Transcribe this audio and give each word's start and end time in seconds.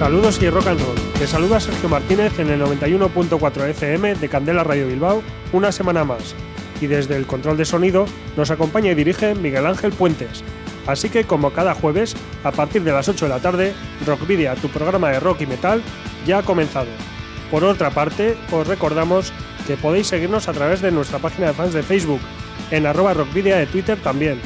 Saludos 0.00 0.40
y 0.40 0.48
rock 0.48 0.68
and 0.68 0.80
roll. 0.80 0.96
Te 1.18 1.26
saluda 1.26 1.60
Sergio 1.60 1.90
Martínez 1.90 2.38
en 2.38 2.48
el 2.48 2.62
91.4 2.62 3.68
FM 3.68 4.14
de 4.14 4.28
Candela 4.30 4.64
Radio 4.64 4.86
Bilbao 4.86 5.22
una 5.52 5.72
semana 5.72 6.04
más. 6.04 6.34
Y 6.80 6.86
desde 6.86 7.16
el 7.16 7.26
control 7.26 7.58
de 7.58 7.66
sonido 7.66 8.06
nos 8.34 8.50
acompaña 8.50 8.92
y 8.92 8.94
dirige 8.94 9.34
Miguel 9.34 9.66
Ángel 9.66 9.92
Puentes. 9.92 10.42
Así 10.86 11.10
que 11.10 11.24
como 11.24 11.52
cada 11.52 11.74
jueves, 11.74 12.16
a 12.44 12.50
partir 12.50 12.82
de 12.82 12.92
las 12.92 13.10
8 13.10 13.26
de 13.26 13.28
la 13.28 13.40
tarde, 13.40 13.74
Rockvidia, 14.06 14.54
tu 14.54 14.70
programa 14.70 15.10
de 15.10 15.20
rock 15.20 15.42
y 15.42 15.46
metal, 15.46 15.82
ya 16.26 16.38
ha 16.38 16.42
comenzado. 16.44 16.88
Por 17.50 17.64
otra 17.64 17.90
parte, 17.90 18.38
os 18.52 18.66
recordamos 18.66 19.34
que 19.66 19.76
podéis 19.76 20.06
seguirnos 20.06 20.48
a 20.48 20.54
través 20.54 20.80
de 20.80 20.92
nuestra 20.92 21.18
página 21.18 21.48
de 21.48 21.52
fans 21.52 21.74
de 21.74 21.82
Facebook, 21.82 22.20
en 22.70 22.86
arroba 22.86 23.12
rockvidia 23.12 23.58
de 23.58 23.66
Twitter 23.66 24.00
también. 24.00 24.40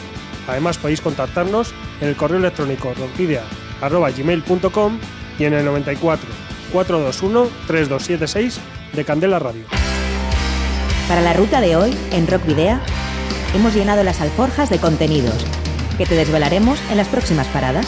Además 0.48 0.78
podéis 0.78 1.00
contactarnos 1.00 1.72
en 2.00 2.08
el 2.08 2.16
correo 2.16 2.38
electrónico 2.38 2.92
rockvidia.gmail.com 2.98 4.98
y 5.38 5.44
en 5.44 5.54
el 5.54 5.64
94 5.64 6.28
421 6.72 7.50
3276 7.66 8.60
de 8.92 9.04
Candela 9.04 9.38
Radio. 9.38 9.64
Para 11.08 11.20
la 11.20 11.32
ruta 11.32 11.60
de 11.60 11.76
hoy, 11.76 11.94
en 12.12 12.26
Rock 12.26 12.46
Video, 12.46 12.80
hemos 13.54 13.74
llenado 13.74 14.02
las 14.02 14.20
alforjas 14.20 14.70
de 14.70 14.78
contenidos 14.78 15.44
que 15.98 16.06
te 16.06 16.14
desvelaremos 16.14 16.80
en 16.90 16.96
las 16.96 17.08
próximas 17.08 17.46
paradas. 17.48 17.86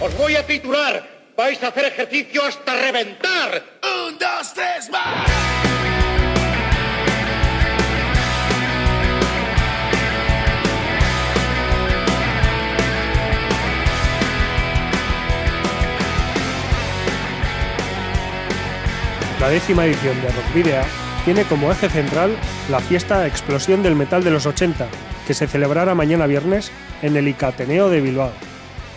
Os 0.00 0.16
voy 0.16 0.36
a 0.36 0.46
titular. 0.46 1.16
Vais 1.36 1.62
a 1.62 1.68
hacer 1.68 1.86
ejercicio 1.86 2.44
hasta 2.44 2.74
reventar. 2.74 3.62
Un, 3.82 4.18
dos, 4.18 4.54
tres, 4.54 4.90
más. 4.90 5.75
La 19.40 19.50
décima 19.50 19.84
edición 19.84 20.16
de 20.22 20.28
Rock 20.28 20.54
Video 20.54 20.82
tiene 21.26 21.44
como 21.44 21.70
eje 21.70 21.90
central 21.90 22.34
la 22.70 22.80
fiesta 22.80 23.26
Explosión 23.26 23.82
del 23.82 23.94
Metal 23.94 24.24
de 24.24 24.30
los 24.30 24.46
80, 24.46 24.86
que 25.26 25.34
se 25.34 25.46
celebrará 25.46 25.94
mañana 25.94 26.26
viernes 26.26 26.72
en 27.02 27.18
el 27.18 27.28
Icateneo 27.28 27.90
de 27.90 28.00
Bilbao. 28.00 28.32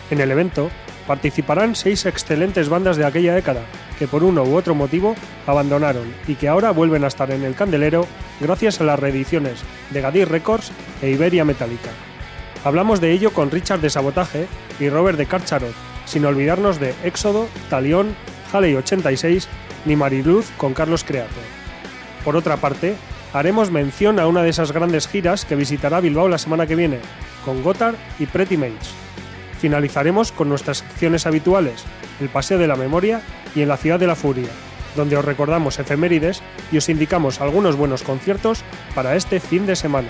En 0.09 0.21
el 0.21 0.31
evento 0.31 0.71
participarán 1.07 1.75
seis 1.75 2.05
excelentes 2.05 2.69
bandas 2.69 2.95
de 2.95 3.05
aquella 3.05 3.35
década, 3.35 3.63
que 3.97 4.07
por 4.07 4.23
uno 4.23 4.43
u 4.43 4.55
otro 4.55 4.75
motivo 4.75 5.13
abandonaron 5.45 6.13
y 6.25 6.35
que 6.35 6.47
ahora 6.47 6.71
vuelven 6.71 7.03
a 7.03 7.07
estar 7.07 7.31
en 7.31 7.43
el 7.43 7.55
candelero 7.55 8.07
gracias 8.39 8.79
a 8.79 8.85
las 8.85 8.97
reediciones 8.97 9.59
de 9.89 9.99
Gadir 9.99 10.29
Records 10.29 10.71
e 11.01 11.09
Iberia 11.09 11.43
Metallica. 11.43 11.89
Hablamos 12.63 13.01
de 13.01 13.11
ello 13.11 13.33
con 13.33 13.51
Richard 13.51 13.81
de 13.81 13.89
Sabotaje 13.89 14.47
y 14.79 14.87
Robert 14.87 15.17
de 15.17 15.25
Carcharot, 15.25 15.73
sin 16.05 16.23
olvidarnos 16.23 16.79
de 16.79 16.95
Éxodo, 17.03 17.49
Talión, 17.69 18.15
Halley 18.53 18.75
86 18.75 19.49
ni 19.85 19.95
Mariluz 19.95 20.49
con 20.57 20.73
Carlos 20.73 21.03
Creato. 21.03 21.39
Por 22.23 22.35
otra 22.35 22.57
parte, 22.57 22.95
haremos 23.33 23.71
mención 23.71 24.19
a 24.19 24.27
una 24.27 24.43
de 24.43 24.49
esas 24.49 24.71
grandes 24.71 25.07
giras 25.07 25.45
que 25.45 25.55
visitará 25.55 26.01
Bilbao 26.01 26.27
la 26.27 26.37
semana 26.37 26.67
que 26.67 26.75
viene, 26.75 26.99
con 27.45 27.63
Gotthard 27.63 27.95
y 28.19 28.25
Pretty 28.25 28.57
Mates. 28.57 28.91
Finalizaremos 29.59 30.31
con 30.31 30.49
nuestras 30.49 30.79
secciones 30.79 31.25
habituales, 31.25 31.83
el 32.21 32.29
Paseo 32.29 32.57
de 32.57 32.67
la 32.67 32.75
Memoria 32.75 33.21
y 33.55 33.61
en 33.61 33.69
la 33.69 33.77
Ciudad 33.77 33.99
de 33.99 34.07
la 34.07 34.15
Furia, 34.15 34.49
donde 34.95 35.17
os 35.17 35.25
recordamos 35.25 35.79
efemérides 35.79 36.41
y 36.71 36.77
os 36.77 36.89
indicamos 36.89 37.41
algunos 37.41 37.75
buenos 37.75 38.03
conciertos 38.03 38.63
para 38.95 39.15
este 39.15 39.39
fin 39.39 39.65
de 39.65 39.75
semana. 39.75 40.09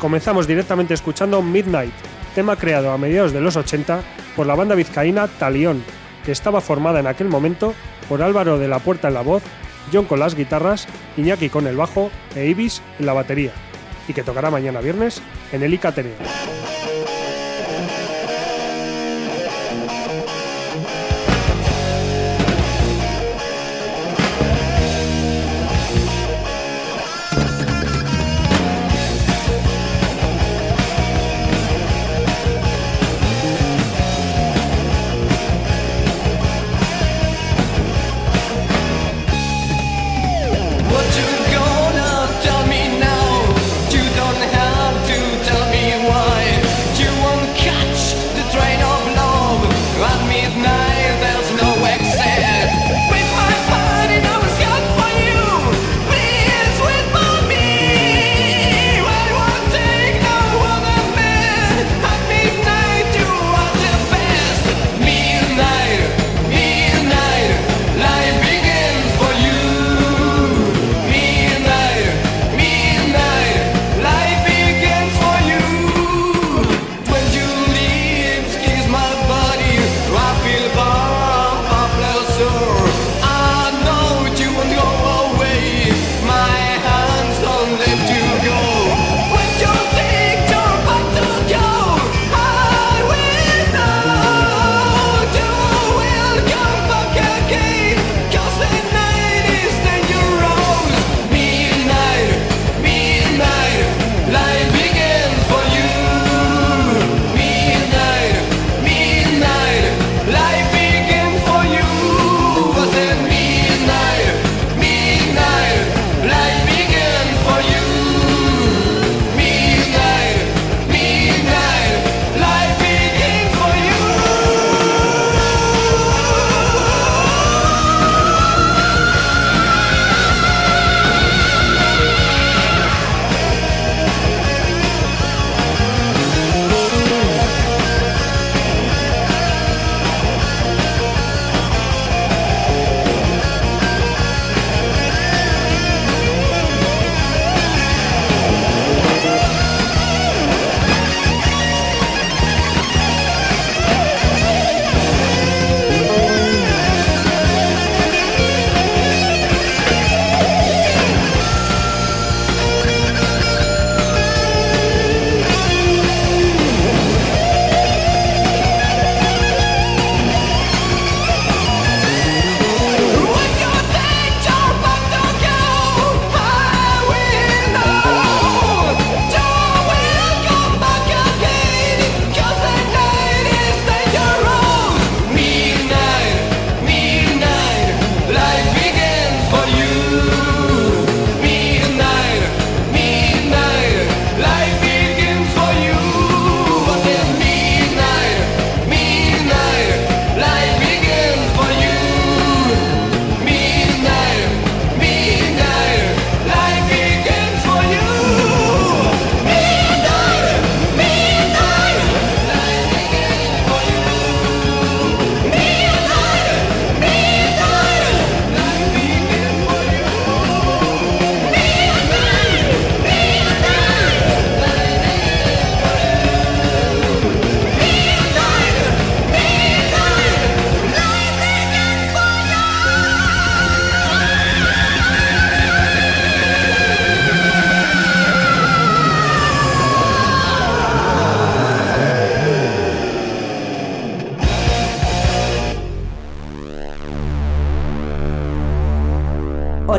Comenzamos 0.00 0.46
directamente 0.46 0.94
escuchando 0.94 1.42
Midnight, 1.42 1.94
tema 2.34 2.56
creado 2.56 2.90
a 2.90 2.98
mediados 2.98 3.32
de 3.32 3.40
los 3.40 3.56
80 3.56 4.02
por 4.34 4.46
la 4.46 4.54
banda 4.54 4.74
vizcaína 4.74 5.28
Talión, 5.28 5.82
que 6.24 6.32
estaba 6.32 6.60
formada 6.60 7.00
en 7.00 7.06
aquel 7.06 7.28
momento 7.28 7.74
por 8.12 8.20
Álvaro 8.20 8.58
de 8.58 8.68
la 8.68 8.78
Puerta 8.78 9.08
en 9.08 9.14
la 9.14 9.22
voz, 9.22 9.42
John 9.90 10.04
con 10.04 10.20
las 10.20 10.34
guitarras, 10.34 10.86
Iñaki 11.16 11.48
con 11.48 11.66
el 11.66 11.78
bajo 11.78 12.10
e 12.36 12.44
Ibis 12.44 12.82
en 12.98 13.06
la 13.06 13.14
batería, 13.14 13.52
y 14.06 14.12
que 14.12 14.22
tocará 14.22 14.50
mañana 14.50 14.82
viernes 14.82 15.22
en 15.50 15.62
el 15.62 15.72
Icateneo. 15.72 16.12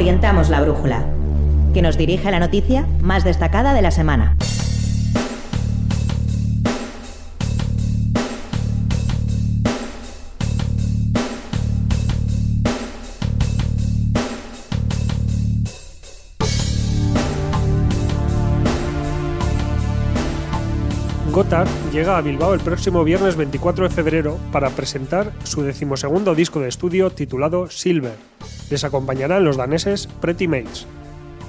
Orientamos 0.04 0.50
la 0.50 0.60
brújula, 0.60 1.06
que 1.74 1.82
nos 1.82 1.98
dirige 1.98 2.28
a 2.28 2.32
la 2.32 2.42
noticia 2.42 2.86
más 3.02 3.24
destacada 3.24 3.74
de 3.74 3.82
la 3.82 3.90
semana. 3.90 4.36
Gotthard 21.32 21.70
llega 21.94 22.18
a 22.18 22.22
Bilbao 22.22 22.54
el 22.54 22.60
próximo 22.60 23.06
viernes 23.06 23.38
24 23.38 23.88
de 23.88 23.96
febrero 23.96 24.38
para 24.52 24.70
presentar 24.72 25.32
su 25.46 25.62
decimosegundo 25.62 26.36
disco 26.36 26.60
de 26.60 26.68
estudio 26.68 27.10
titulado 27.10 27.70
Silver. 27.70 28.33
Les 28.70 28.84
acompañarán 28.84 29.44
los 29.44 29.58
daneses 29.58 30.08
Pretty 30.22 30.48
Mates. 30.48 30.88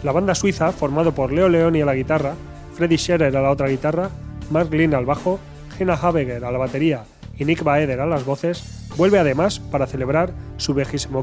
La 0.03 0.13
banda 0.13 0.35
suiza, 0.35 0.73
formado 0.73 1.15
por 1.15 1.33
Leo 1.33 1.49
Leoni 1.49 1.81
a 1.81 1.87
la 1.87 1.95
guitarra, 1.95 2.35
Freddy 2.75 2.99
Scherer 2.99 3.37
a 3.37 3.43
la 3.43 3.51
otra 3.51 3.69
guitarra, 3.69 4.11
Mark 4.51 4.73
Lynn 4.73 4.95
al 4.95 5.07
bajo, 5.07 5.39
Jenna 5.79 5.95
Habeger 5.95 6.45
a 6.45 6.53
la 6.53 6.59
batería 6.59 7.05
y 7.39 7.45
Nick 7.45 7.63
Baeder 7.63 8.01
a 8.01 8.07
las 8.07 8.25
voces, 8.25 8.89
vuelve 8.97 9.19
además 9.19 9.59
para 9.59 9.87
celebrar 9.87 10.33
su 10.57 10.75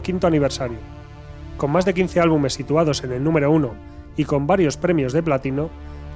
quinto 0.03 0.27
aniversario. 0.27 0.77
Con 1.57 1.71
más 1.71 1.85
de 1.85 1.93
15 1.93 2.19
álbumes 2.19 2.53
situados 2.53 3.03
en 3.03 3.11
el 3.11 3.23
número 3.23 3.51
1 3.51 3.71
y 4.17 4.25
con 4.25 4.47
varios 4.47 4.77
premios 4.77 5.13
de 5.13 5.23
platino, 5.23 5.69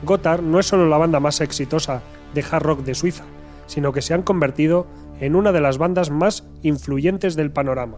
Gotthard 0.03 0.41
no 0.41 0.59
es 0.59 0.65
solo 0.65 0.87
la 0.89 0.97
banda 0.97 1.19
más 1.19 1.39
exitosa 1.41 2.01
de 2.33 2.43
hard 2.49 2.63
rock 2.63 2.83
de 2.83 2.95
Suiza, 2.95 3.23
sino 3.67 3.91
que 3.93 4.01
se 4.01 4.13
han 4.13 4.23
convertido 4.23 4.87
en 5.19 5.35
una 5.35 5.51
de 5.51 5.61
las 5.61 5.77
bandas 5.77 6.09
más 6.09 6.43
influyentes 6.61 7.35
del 7.35 7.51
panorama. 7.51 7.97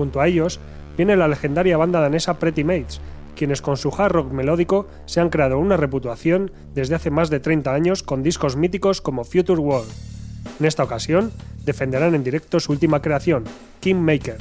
Junto 0.00 0.22
a 0.22 0.28
ellos 0.28 0.60
viene 0.96 1.14
la 1.14 1.28
legendaria 1.28 1.76
banda 1.76 2.00
danesa 2.00 2.38
Pretty 2.38 2.64
Mates, 2.64 3.02
quienes 3.36 3.60
con 3.60 3.76
su 3.76 3.90
hard 3.90 4.12
rock 4.12 4.32
melódico 4.32 4.86
se 5.04 5.20
han 5.20 5.28
creado 5.28 5.58
una 5.58 5.76
reputación 5.76 6.52
desde 6.74 6.94
hace 6.94 7.10
más 7.10 7.28
de 7.28 7.38
30 7.38 7.74
años 7.74 8.02
con 8.02 8.22
discos 8.22 8.56
míticos 8.56 9.02
como 9.02 9.24
Future 9.24 9.60
World. 9.60 9.90
En 10.58 10.64
esta 10.64 10.84
ocasión, 10.84 11.32
defenderán 11.66 12.14
en 12.14 12.24
directo 12.24 12.60
su 12.60 12.72
última 12.72 13.02
creación, 13.02 13.44
Kingmaker. 13.80 14.38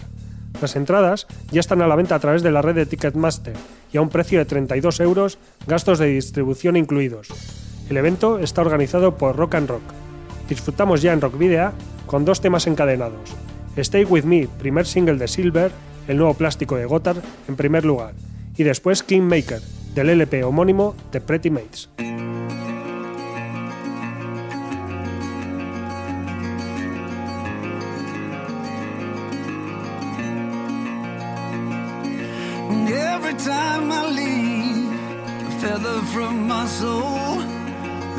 Las 0.61 0.77
entradas 0.77 1.27
ya 1.51 1.59
están 1.59 1.81
a 1.81 1.87
la 1.87 1.97
venta 1.97 2.15
a 2.15 2.19
través 2.19 2.41
de 2.41 2.51
la 2.51 2.61
red 2.61 2.75
de 2.75 2.85
Ticketmaster 2.85 3.55
y 3.91 3.97
a 3.97 4.01
un 4.01 4.07
precio 4.07 4.39
de 4.39 4.45
32 4.45 5.01
euros, 5.01 5.39
gastos 5.67 5.99
de 5.99 6.05
distribución 6.05 6.77
incluidos. 6.77 7.27
El 7.89 7.97
evento 7.97 8.39
está 8.39 8.61
organizado 8.61 9.17
por 9.17 9.35
Rock 9.35 9.55
and 9.55 9.67
Rock. 9.67 9.83
Disfrutamos 10.47 11.01
ya 11.01 11.11
en 11.11 11.19
Rock 11.19 11.37
Video 11.37 11.73
con 12.07 12.23
dos 12.23 12.39
temas 12.39 12.65
encadenados. 12.65 13.35
Stay 13.77 14.05
With 14.05 14.23
Me, 14.23 14.47
primer 14.47 14.85
single 14.85 15.17
de 15.17 15.27
Silver, 15.27 15.71
el 16.07 16.17
nuevo 16.17 16.33
plástico 16.33 16.75
de 16.75 16.85
Gotthard, 16.85 17.21
en 17.47 17.55
primer 17.55 17.85
lugar, 17.85 18.13
y 18.57 18.63
después 18.63 19.03
Kingmaker, 19.03 19.61
del 19.95 20.09
LP 20.09 20.43
homónimo 20.43 20.95
de 21.11 21.21
Pretty 21.21 21.49
Mates. 21.49 21.89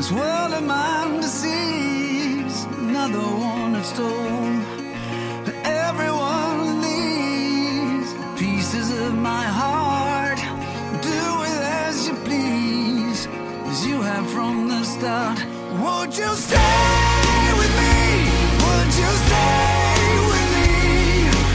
This 0.01 0.11
world 0.11 0.51
of 0.53 0.63
mine 0.63 1.21
deceives, 1.21 2.65
another 2.79 3.19
one 3.19 3.75
had 3.75 3.85
stole. 3.85 4.80
Start. 15.01 15.39
Would 15.81 16.11
you 16.13 16.31
stay 16.47 17.41
with 17.59 17.73
me? 17.81 17.97
Would 18.65 18.91
you 19.01 19.11
stay 19.25 20.05
with 20.29 20.47
me? 20.55 20.69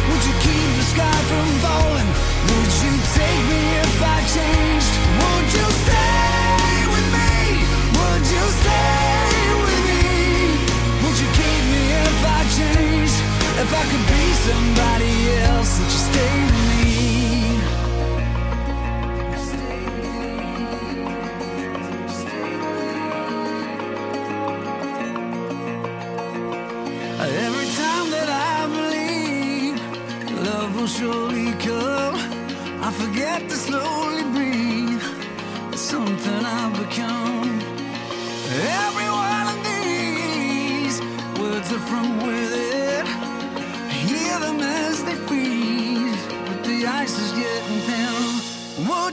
Would 0.09 0.23
you 0.29 0.35
keep 0.47 0.69
the 0.79 0.87
sky 0.93 1.19
from 1.31 1.49
falling? 1.62 2.11
Would 2.50 2.73
you 2.83 2.93
take 3.19 3.43
me 3.53 3.62
if 3.87 3.97
I 4.03 4.19
changed? 4.35 4.93
Would 5.23 5.49
you 5.59 5.67
stay? 5.83 6.75
With 6.93 7.09
me? 7.17 7.35
Would 7.99 8.25
you 8.35 8.45
stay 8.62 9.38
with 9.62 9.81
me? 9.88 10.03
Would 11.03 11.17
you 11.23 11.29
keep 11.38 11.62
me 11.75 11.83
if 12.09 12.19
I 12.38 12.41
changed? 12.59 13.19
If 13.62 13.71
I 13.81 13.85
could 13.91 14.07
be 14.15 14.25
somebody 14.49 15.15
else, 15.50 15.71
would 15.79 15.93
you 15.95 16.03
stay 16.11 16.55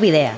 Rock 0.00 0.37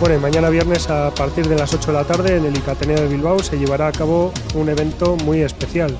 Bueno, 0.00 0.18
mañana 0.18 0.48
viernes 0.48 0.88
a 0.88 1.10
partir 1.14 1.46
de 1.46 1.56
las 1.56 1.74
8 1.74 1.88
de 1.88 1.92
la 1.92 2.04
tarde 2.04 2.34
en 2.34 2.46
el 2.46 2.56
Icateneo 2.56 2.98
de 2.98 3.06
Bilbao 3.06 3.40
se 3.40 3.58
llevará 3.58 3.88
a 3.88 3.92
cabo 3.92 4.32
un 4.54 4.70
evento 4.70 5.16
muy 5.16 5.42
especial. 5.42 5.94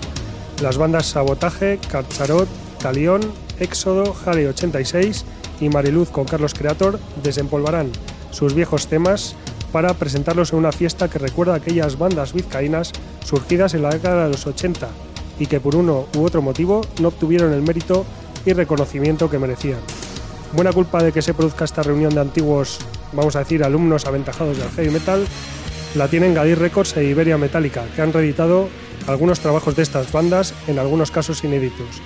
Las 0.62 0.78
bandas 0.78 1.04
Sabotaje, 1.04 1.78
Carcharot, 1.86 2.48
Talión, 2.78 3.20
Éxodo, 3.58 4.14
Jale 4.14 4.48
86 4.48 5.26
y 5.60 5.68
Mariluz 5.68 6.08
con 6.08 6.24
Carlos 6.24 6.54
Creator 6.54 6.98
desempolvarán 7.22 7.92
sus 8.30 8.54
viejos 8.54 8.86
temas 8.86 9.36
para 9.70 9.92
presentarlos 9.92 10.54
en 10.54 10.60
una 10.60 10.72
fiesta 10.72 11.10
que 11.10 11.18
recuerda 11.18 11.56
aquellas 11.56 11.98
bandas 11.98 12.32
vizcaínas 12.32 12.92
surgidas 13.22 13.74
en 13.74 13.82
la 13.82 13.90
década 13.90 14.24
de 14.24 14.30
los 14.30 14.46
80 14.46 14.88
y 15.38 15.46
que 15.46 15.60
por 15.60 15.76
uno 15.76 16.06
u 16.16 16.24
otro 16.24 16.40
motivo 16.40 16.80
no 17.02 17.08
obtuvieron 17.08 17.52
el 17.52 17.60
mérito 17.60 18.06
y 18.46 18.54
reconocimiento 18.54 19.28
que 19.28 19.38
merecían. 19.38 19.80
Buena 20.54 20.72
culpa 20.72 21.02
de 21.02 21.12
que 21.12 21.20
se 21.20 21.34
produzca 21.34 21.66
esta 21.66 21.82
reunión 21.82 22.14
de 22.14 22.22
antiguos 22.22 22.78
vamos 23.12 23.36
a 23.36 23.40
decir, 23.40 23.64
alumnos 23.64 24.06
aventajados 24.06 24.58
del 24.58 24.70
heavy 24.70 24.90
metal, 24.90 25.26
la 25.94 26.08
tienen 26.08 26.34
Gadir 26.34 26.58
Records 26.58 26.96
e 26.96 27.04
Iberia 27.04 27.38
Metallica, 27.38 27.84
que 27.94 28.02
han 28.02 28.12
reeditado 28.12 28.68
algunos 29.06 29.40
trabajos 29.40 29.76
de 29.76 29.82
estas 29.82 30.12
bandas, 30.12 30.54
en 30.66 30.78
algunos 30.78 31.10
casos 31.10 31.42
inéditos. 31.42 32.00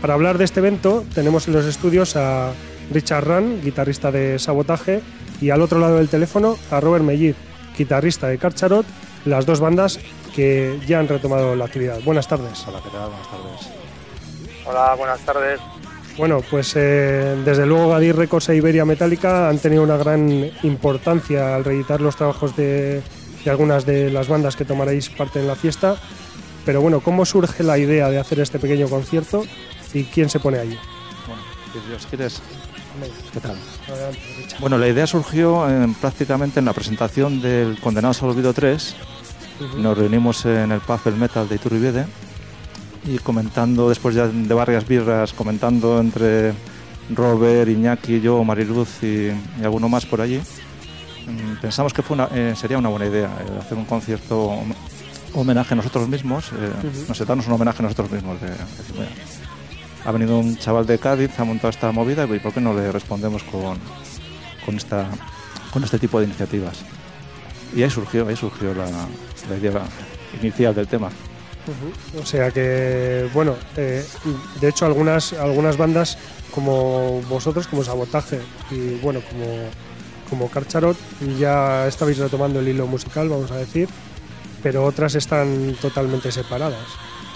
Para 0.00 0.14
hablar 0.14 0.38
de 0.38 0.44
este 0.44 0.60
evento, 0.60 1.04
tenemos 1.14 1.48
en 1.48 1.54
los 1.54 1.66
estudios 1.66 2.16
a 2.16 2.52
Richard 2.92 3.24
Run, 3.24 3.60
guitarrista 3.62 4.10
de 4.10 4.38
Sabotaje, 4.38 5.02
y 5.40 5.50
al 5.50 5.62
otro 5.62 5.78
lado 5.78 5.96
del 5.96 6.08
teléfono 6.08 6.56
a 6.70 6.80
Robert 6.80 7.04
Mellid, 7.04 7.34
guitarrista 7.76 8.28
de 8.28 8.38
Carcharot, 8.38 8.86
las 9.24 9.46
dos 9.46 9.60
bandas 9.60 9.98
que 10.34 10.78
ya 10.86 11.00
han 11.00 11.08
retomado 11.08 11.54
la 11.54 11.64
actividad. 11.64 12.00
Buenas 12.04 12.28
tardes. 12.28 12.64
Hola, 12.66 12.80
¿qué 12.82 12.90
tal? 12.90 13.08
Buenas 13.08 13.28
tardes. 13.28 13.78
Hola, 14.66 14.94
buenas 14.94 15.20
tardes. 15.20 15.60
Bueno, 16.18 16.42
pues 16.50 16.72
eh, 16.74 17.40
desde 17.44 17.64
luego 17.64 17.90
Gadir 17.90 18.16
Records 18.16 18.48
e 18.48 18.56
Iberia 18.56 18.84
Metallica 18.84 19.48
han 19.48 19.60
tenido 19.60 19.84
una 19.84 19.96
gran 19.96 20.50
importancia 20.64 21.54
al 21.54 21.64
reeditar 21.64 22.00
los 22.00 22.16
trabajos 22.16 22.56
de, 22.56 23.02
algunas 23.46 23.86
de 23.86 24.10
las 24.10 24.26
bandas 24.26 24.56
que 24.56 24.64
tomaréis 24.64 25.10
parte 25.10 25.38
en 25.38 25.46
la 25.46 25.54
fiesta. 25.54 25.96
Pero 26.66 26.80
bueno, 26.80 26.98
¿cómo 27.00 27.24
surge 27.24 27.62
la 27.62 27.78
idea 27.78 28.10
de 28.10 28.18
hacer 28.18 28.40
este 28.40 28.58
pequeño 28.58 28.88
concierto 28.88 29.44
y 29.94 30.04
quién 30.04 30.28
se 30.28 30.40
pone 30.40 30.58
allí? 30.58 30.76
Bueno, 31.28 31.42
Dios 31.88 32.04
quieres. 32.10 32.42
¿Qué 33.32 33.38
tal? 33.38 33.56
bueno, 34.58 34.76
la 34.76 34.88
idea 34.88 35.06
surgió 35.06 35.70
eh, 35.70 35.94
prácticamente 36.00 36.58
en 36.58 36.64
la 36.64 36.72
presentación 36.72 37.40
del 37.40 37.78
Condenados 37.80 38.20
al 38.24 38.30
Olvido 38.30 38.52
3. 38.52 38.96
Nos 39.76 39.96
reunimos 39.96 40.44
en 40.46 40.72
el 40.72 40.80
Paz 40.80 41.04
del 41.04 41.14
Metal 41.14 41.48
de 41.48 41.54
Iturribide 41.54 42.06
y 43.08 43.18
comentando 43.18 43.88
después 43.88 44.14
ya 44.14 44.28
de 44.28 44.54
varias 44.54 44.86
birras, 44.86 45.32
comentando 45.32 46.00
entre 46.00 46.52
Robert, 47.14 47.68
Iñaki, 47.70 48.20
yo, 48.20 48.44
Mariluz 48.44 49.02
y, 49.02 49.28
y 49.28 49.64
alguno 49.64 49.88
más 49.88 50.04
por 50.04 50.20
allí, 50.20 50.38
mm, 50.38 51.60
pensamos 51.60 51.92
que 51.92 52.02
fue 52.02 52.16
eh, 52.32 52.54
sería 52.56 52.76
una 52.76 52.90
buena 52.90 53.06
idea 53.06 53.26
eh, 53.26 53.58
hacer 53.60 53.78
un 53.78 53.86
concierto 53.86 54.58
homenaje 55.34 55.74
a 55.74 55.76
nosotros 55.76 56.08
mismos, 56.08 56.50
eh, 56.52 56.70
no 57.08 57.14
sé, 57.14 57.24
darnos 57.24 57.46
un 57.46 57.54
homenaje 57.54 57.78
a 57.80 57.82
nosotros 57.82 58.10
mismos. 58.10 58.36
ha 60.04 60.12
venido 60.12 60.38
un 60.38 60.56
chaval 60.56 60.86
de 60.86 60.98
Cádiz, 60.98 61.38
ha 61.38 61.44
montado 61.44 61.70
esta 61.70 61.90
movida 61.92 62.24
y 62.24 62.38
¿por 62.38 62.52
qué 62.52 62.60
no 62.60 62.74
le 62.74 62.92
respondemos 62.92 63.42
con, 63.44 63.78
con, 64.64 64.76
esta, 64.76 65.08
con 65.72 65.82
este 65.82 65.98
tipo 65.98 66.18
de 66.18 66.26
iniciativas? 66.26 66.78
Y 67.74 67.82
ahí 67.82 67.90
surgió, 67.90 68.28
ahí 68.28 68.36
surgió 68.36 68.74
la, 68.74 68.86
la 68.86 69.56
idea 69.56 69.82
inicial 70.40 70.74
del 70.74 70.88
tema. 70.88 71.10
O 72.20 72.26
sea 72.26 72.50
que, 72.50 73.28
bueno, 73.34 73.56
eh, 73.76 74.04
de 74.60 74.68
hecho 74.68 74.86
algunas, 74.86 75.32
algunas 75.34 75.76
bandas 75.76 76.18
como 76.54 77.20
vosotros, 77.22 77.66
como 77.68 77.84
Sabotaje 77.84 78.40
y 78.70 78.96
bueno, 78.96 79.20
como, 79.28 79.46
como 80.28 80.50
Carcharot, 80.50 80.96
ya 81.38 81.86
estabais 81.86 82.18
retomando 82.18 82.60
el 82.60 82.68
hilo 82.68 82.86
musical, 82.86 83.28
vamos 83.28 83.50
a 83.50 83.56
decir, 83.56 83.88
pero 84.62 84.84
otras 84.84 85.14
están 85.14 85.76
totalmente 85.80 86.32
separadas. 86.32 86.86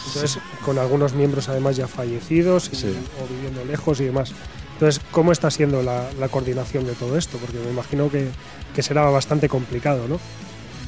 Entonces, 0.07 0.41
con 0.65 0.79
algunos 0.79 1.15
miembros 1.15 1.49
además 1.49 1.77
ya 1.77 1.87
fallecidos 1.87 2.69
o 2.69 3.33
viviendo 3.33 3.65
lejos 3.65 4.01
y 4.01 4.05
demás. 4.05 4.33
Entonces, 4.75 5.01
¿cómo 5.13 5.31
está 5.31 5.51
siendo 5.51 5.83
la, 5.83 6.09
coordinación 6.29 6.85
de 6.87 6.95
todo 6.95 7.17
esto? 7.17 7.39
Porque 7.39 7.59
me 7.59 7.71
imagino 7.71 8.11
que, 8.11 8.29
que 8.75 8.83
será 8.83 9.03
bastante 9.11 9.49
complicado, 9.49 10.09
¿no? 10.09 10.19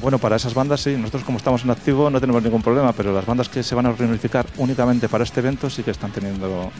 Bueno, 0.05 0.19
para 0.19 0.35
esas 0.35 0.53
bandas 0.53 0.81
sí, 0.81 0.95
nosotros 0.95 1.23
como 1.23 1.39
estamos 1.39 1.63
en 1.63 1.71
activo 1.71 2.11
no 2.11 2.21
tenemos 2.21 2.43
ningún 2.43 2.61
problema, 2.61 2.93
pero 2.93 3.11
las 3.11 3.25
bandas 3.25 3.49
que 3.49 3.63
se 3.63 3.73
van 3.73 3.87
a 3.87 3.91
reunificar 3.91 4.45
únicamente 4.57 5.09
para 5.09 5.23
este 5.23 5.39
evento 5.39 5.67
sí 5.67 5.81
que 5.81 5.89
están 5.89 6.11
teniendo 6.11 6.71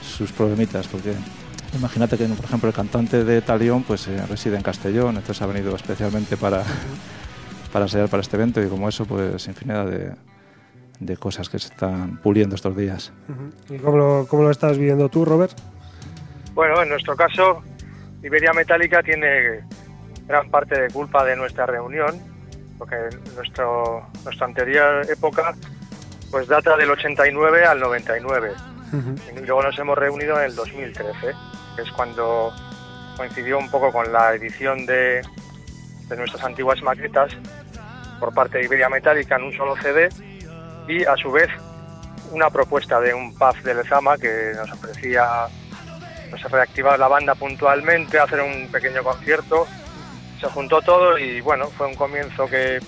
sus 0.00 0.30
problemitas, 0.30 0.86
porque 0.86 1.12
imagínate 1.74 2.16
que, 2.16 2.24
por 2.26 2.44
ejemplo, 2.44 2.68
el 2.68 2.74
cantante 2.76 3.24
de 3.24 3.42
Talión 3.42 3.82
pues 3.82 4.06
eh, 4.06 4.24
reside 4.28 4.56
en 4.56 4.62
Castellón, 4.62 5.16
entonces 5.16 5.42
ha 5.42 5.46
venido 5.46 5.74
especialmente 5.74 6.36
para, 6.36 6.62
para 7.72 7.88
ser 7.88 8.08
para 8.08 8.20
este 8.20 8.36
evento 8.36 8.62
y 8.62 8.68
como 8.68 8.88
eso, 8.88 9.06
pues 9.06 9.44
infinidad 9.48 9.86
de, 9.86 10.12
de 11.00 11.16
cosas 11.16 11.48
que 11.48 11.58
se 11.58 11.66
están 11.66 12.18
puliendo 12.18 12.54
estos 12.54 12.76
días. 12.76 13.12
¿Y 13.68 13.78
cómo 13.78 13.96
lo, 13.96 14.26
cómo 14.28 14.44
lo 14.44 14.52
estás 14.52 14.78
viviendo 14.78 15.08
tú, 15.08 15.24
Robert? 15.24 15.58
Bueno, 16.54 16.80
en 16.80 16.90
nuestro 16.90 17.16
caso, 17.16 17.64
Iberia 18.22 18.52
Metálica 18.52 19.02
tiene 19.02 19.64
gran 20.28 20.48
parte 20.48 20.80
de 20.80 20.90
culpa 20.90 21.24
de 21.24 21.34
nuestra 21.34 21.66
reunión, 21.66 22.35
porque 22.78 22.96
nuestro, 23.34 24.06
nuestra 24.24 24.46
anterior 24.46 25.06
época 25.08 25.54
pues 26.30 26.48
data 26.48 26.76
del 26.76 26.90
89 26.90 27.64
al 27.64 27.80
99. 27.80 28.52
Y 29.34 29.40
luego 29.40 29.62
nos 29.62 29.78
hemos 29.78 29.98
reunido 29.98 30.38
en 30.38 30.46
el 30.46 30.54
2013, 30.54 31.34
que 31.76 31.82
es 31.82 31.90
cuando 31.92 32.52
coincidió 33.16 33.58
un 33.58 33.70
poco 33.70 33.92
con 33.92 34.12
la 34.12 34.34
edición 34.34 34.86
de, 34.86 35.22
de 36.08 36.16
nuestras 36.16 36.44
antiguas 36.44 36.80
maquetas 36.82 37.32
por 38.18 38.32
parte 38.32 38.58
de 38.58 38.64
Iberia 38.64 38.88
Metálica 38.88 39.36
en 39.36 39.44
un 39.44 39.56
solo 39.56 39.76
CD 39.76 40.08
y 40.88 41.04
a 41.04 41.16
su 41.16 41.30
vez 41.30 41.48
una 42.32 42.50
propuesta 42.50 43.00
de 43.00 43.14
un 43.14 43.34
pub 43.34 43.56
de 43.62 43.74
Lezama 43.74 44.16
que 44.16 44.52
nos 44.56 44.70
ofrecía 44.72 45.46
pues, 46.30 46.42
reactivar 46.44 46.98
la 46.98 47.08
banda 47.08 47.34
puntualmente, 47.34 48.18
hacer 48.18 48.40
un 48.40 48.68
pequeño 48.70 49.02
concierto 49.02 49.66
se 50.40 50.46
juntó 50.48 50.80
todo 50.82 51.18
y 51.18 51.40
bueno, 51.40 51.68
fue 51.70 51.86
un 51.86 51.94
comienzo 51.94 52.46
que 52.46 52.78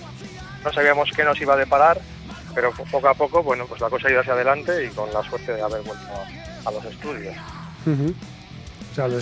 no 0.63 0.71
sabíamos 0.71 1.09
qué 1.15 1.23
nos 1.23 1.39
iba 1.41 1.53
a 1.53 1.57
deparar, 1.57 1.99
pero 2.53 2.71
poco 2.71 3.07
a 3.07 3.13
poco, 3.13 3.43
bueno, 3.43 3.65
pues 3.67 3.81
la 3.81 3.89
cosa 3.89 4.07
ha 4.07 4.11
ido 4.11 4.21
hacia 4.21 4.33
adelante 4.33 4.85
y 4.85 4.89
con 4.89 5.11
la 5.13 5.23
suerte 5.23 5.53
de 5.53 5.61
haber 5.61 5.81
vuelto 5.81 6.07
a, 6.65 6.71
los 6.71 6.85
estudios. 6.85 7.35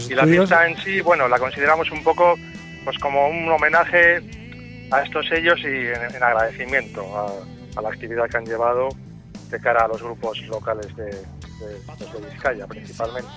y 0.09 0.15
la 0.15 0.25
fiesta 0.25 0.67
en 0.67 0.77
sí, 0.77 1.01
bueno, 1.01 1.27
la 1.27 1.37
consideramos 1.37 1.89
un 1.91 2.03
poco 2.03 2.35
pues 2.83 2.97
como 2.99 3.27
un 3.27 3.49
homenaje 3.49 4.21
a 4.91 5.01
estos 5.01 5.27
sellos 5.27 5.59
y 5.59 5.87
en, 5.87 6.23
agradecimiento 6.23 7.03
a, 7.17 7.81
la 7.81 7.89
actividad 7.89 8.27
que 8.27 8.37
han 8.37 8.45
llevado 8.45 8.89
de 9.49 9.59
cara 9.59 9.85
a 9.85 9.87
los 9.87 10.01
grupos 10.01 10.41
locales 10.47 10.95
de, 10.95 11.05
de 11.05 12.29
Vizcaya 12.31 12.65
principalmente. 12.65 13.29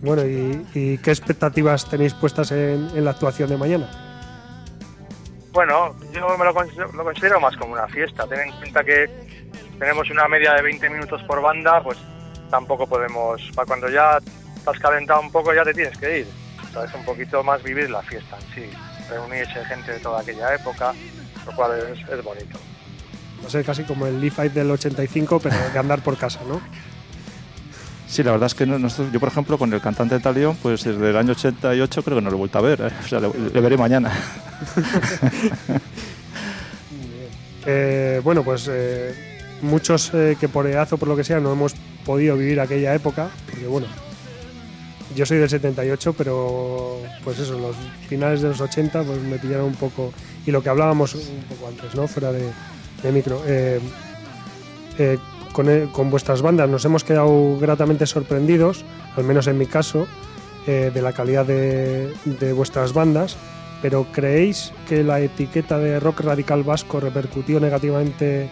Bueno, 0.00 0.24
¿y, 0.24 0.98
qué 0.98 1.10
expectativas 1.10 1.88
tenéis 1.88 2.14
puestas 2.14 2.52
en, 2.52 3.04
la 3.04 3.10
actuación 3.10 3.48
de 3.48 3.56
mañana? 3.56 3.90
Bueno, 5.52 5.96
yo 6.12 6.38
me 6.38 6.44
lo 6.44 6.54
considero, 7.04 7.40
más 7.40 7.56
como 7.56 7.72
una 7.72 7.88
fiesta. 7.88 8.26
Ten 8.28 8.40
en 8.40 8.52
cuenta 8.58 8.84
que 8.84 9.10
tenemos 9.78 10.08
una 10.10 10.28
media 10.28 10.54
de 10.54 10.62
20 10.62 10.90
minutos 10.90 11.22
por 11.24 11.42
banda, 11.42 11.82
pues 11.82 11.98
tampoco 12.50 12.86
podemos, 12.86 13.42
para 13.54 13.66
cuando 13.66 13.88
ya 13.88 14.18
estás 14.56 14.78
calentado 14.78 15.20
un 15.20 15.32
poco 15.32 15.52
ya 15.52 15.64
te 15.64 15.74
tienes 15.74 15.96
que 15.98 16.20
ir. 16.20 16.26
Es 16.84 16.94
un 16.94 17.04
poquito 17.04 17.42
más 17.42 17.60
vivir 17.64 17.90
la 17.90 18.02
fiesta 18.02 18.36
en 18.36 18.54
sí, 18.54 18.70
reunirse 19.10 19.64
gente 19.64 19.92
de 19.92 19.98
toda 19.98 20.20
aquella 20.20 20.54
época, 20.54 20.94
lo 21.44 21.52
cual 21.56 21.72
es, 21.72 22.22
bonito. 22.22 22.56
No 23.42 23.50
sé, 23.50 23.64
casi 23.64 23.82
como 23.82 24.06
el 24.06 24.20
Leaf 24.20 24.34
Fight 24.34 24.52
del 24.52 24.70
85, 24.70 25.40
pero 25.40 25.56
de 25.72 25.78
andar 25.78 26.02
por 26.02 26.16
casa, 26.16 26.40
¿no? 26.46 26.60
Sí, 28.08 28.22
la 28.22 28.32
verdad 28.32 28.46
es 28.46 28.54
que 28.54 28.64
nosotros, 28.64 29.12
yo, 29.12 29.20
por 29.20 29.28
ejemplo, 29.28 29.58
con 29.58 29.72
el 29.72 29.82
cantante 29.82 30.14
de 30.14 30.20
Talión, 30.20 30.56
pues 30.62 30.82
desde 30.82 31.10
el 31.10 31.16
año 31.16 31.32
88 31.32 32.02
creo 32.02 32.16
que 32.16 32.22
no 32.22 32.30
lo 32.30 32.36
he 32.36 32.38
vuelto 32.38 32.58
a 32.58 32.62
ver. 32.62 32.80
¿eh? 32.80 32.90
O 33.04 33.06
sea, 33.06 33.20
le, 33.20 33.60
veré 33.60 33.76
mañana. 33.76 34.10
eh, 37.66 38.20
bueno, 38.24 38.42
pues 38.42 38.66
eh, 38.70 39.14
muchos 39.60 40.10
eh, 40.14 40.38
que 40.40 40.48
por 40.48 40.66
edad 40.66 40.90
o 40.90 40.96
por 40.96 41.06
lo 41.06 41.16
que 41.16 41.22
sea 41.24 41.38
no 41.38 41.52
hemos 41.52 41.74
podido 42.06 42.34
vivir 42.38 42.60
aquella 42.60 42.94
época, 42.94 43.28
porque 43.44 43.66
bueno, 43.66 43.86
yo 45.14 45.26
soy 45.26 45.36
del 45.36 45.50
78, 45.50 46.14
pero 46.14 47.02
pues 47.24 47.38
eso, 47.38 47.58
los 47.58 47.76
finales 48.08 48.40
de 48.40 48.48
los 48.48 48.60
80 48.60 49.02
pues 49.02 49.20
me 49.20 49.38
pillaron 49.38 49.66
un 49.66 49.74
poco, 49.74 50.14
y 50.46 50.50
lo 50.50 50.62
que 50.62 50.70
hablábamos 50.70 51.14
un 51.14 51.44
poco 51.46 51.68
antes, 51.68 51.94
¿no? 51.94 52.08
Fuera 52.08 52.32
de, 52.32 53.12
micro. 53.12 53.42
Con, 55.52 56.10
vuestras 56.10 56.42
bandas 56.42 56.68
nos 56.68 56.84
hemos 56.84 57.04
quedado 57.04 57.58
gratamente 57.58 58.06
sorprendidos, 58.06 58.84
al 59.16 59.24
menos 59.24 59.46
en 59.46 59.58
mi 59.58 59.66
caso, 59.66 60.06
eh, 60.66 60.90
de 60.92 61.02
la 61.02 61.12
calidad 61.12 61.46
de, 61.46 62.12
vuestras 62.54 62.92
bandas, 62.92 63.36
pero 63.82 64.06
¿creéis 64.12 64.72
que 64.88 65.02
la 65.02 65.20
etiqueta 65.20 65.78
de 65.78 66.00
rock 66.00 66.20
radical 66.20 66.62
vasco 66.62 67.00
repercutió 67.00 67.60
negativamente 67.60 68.48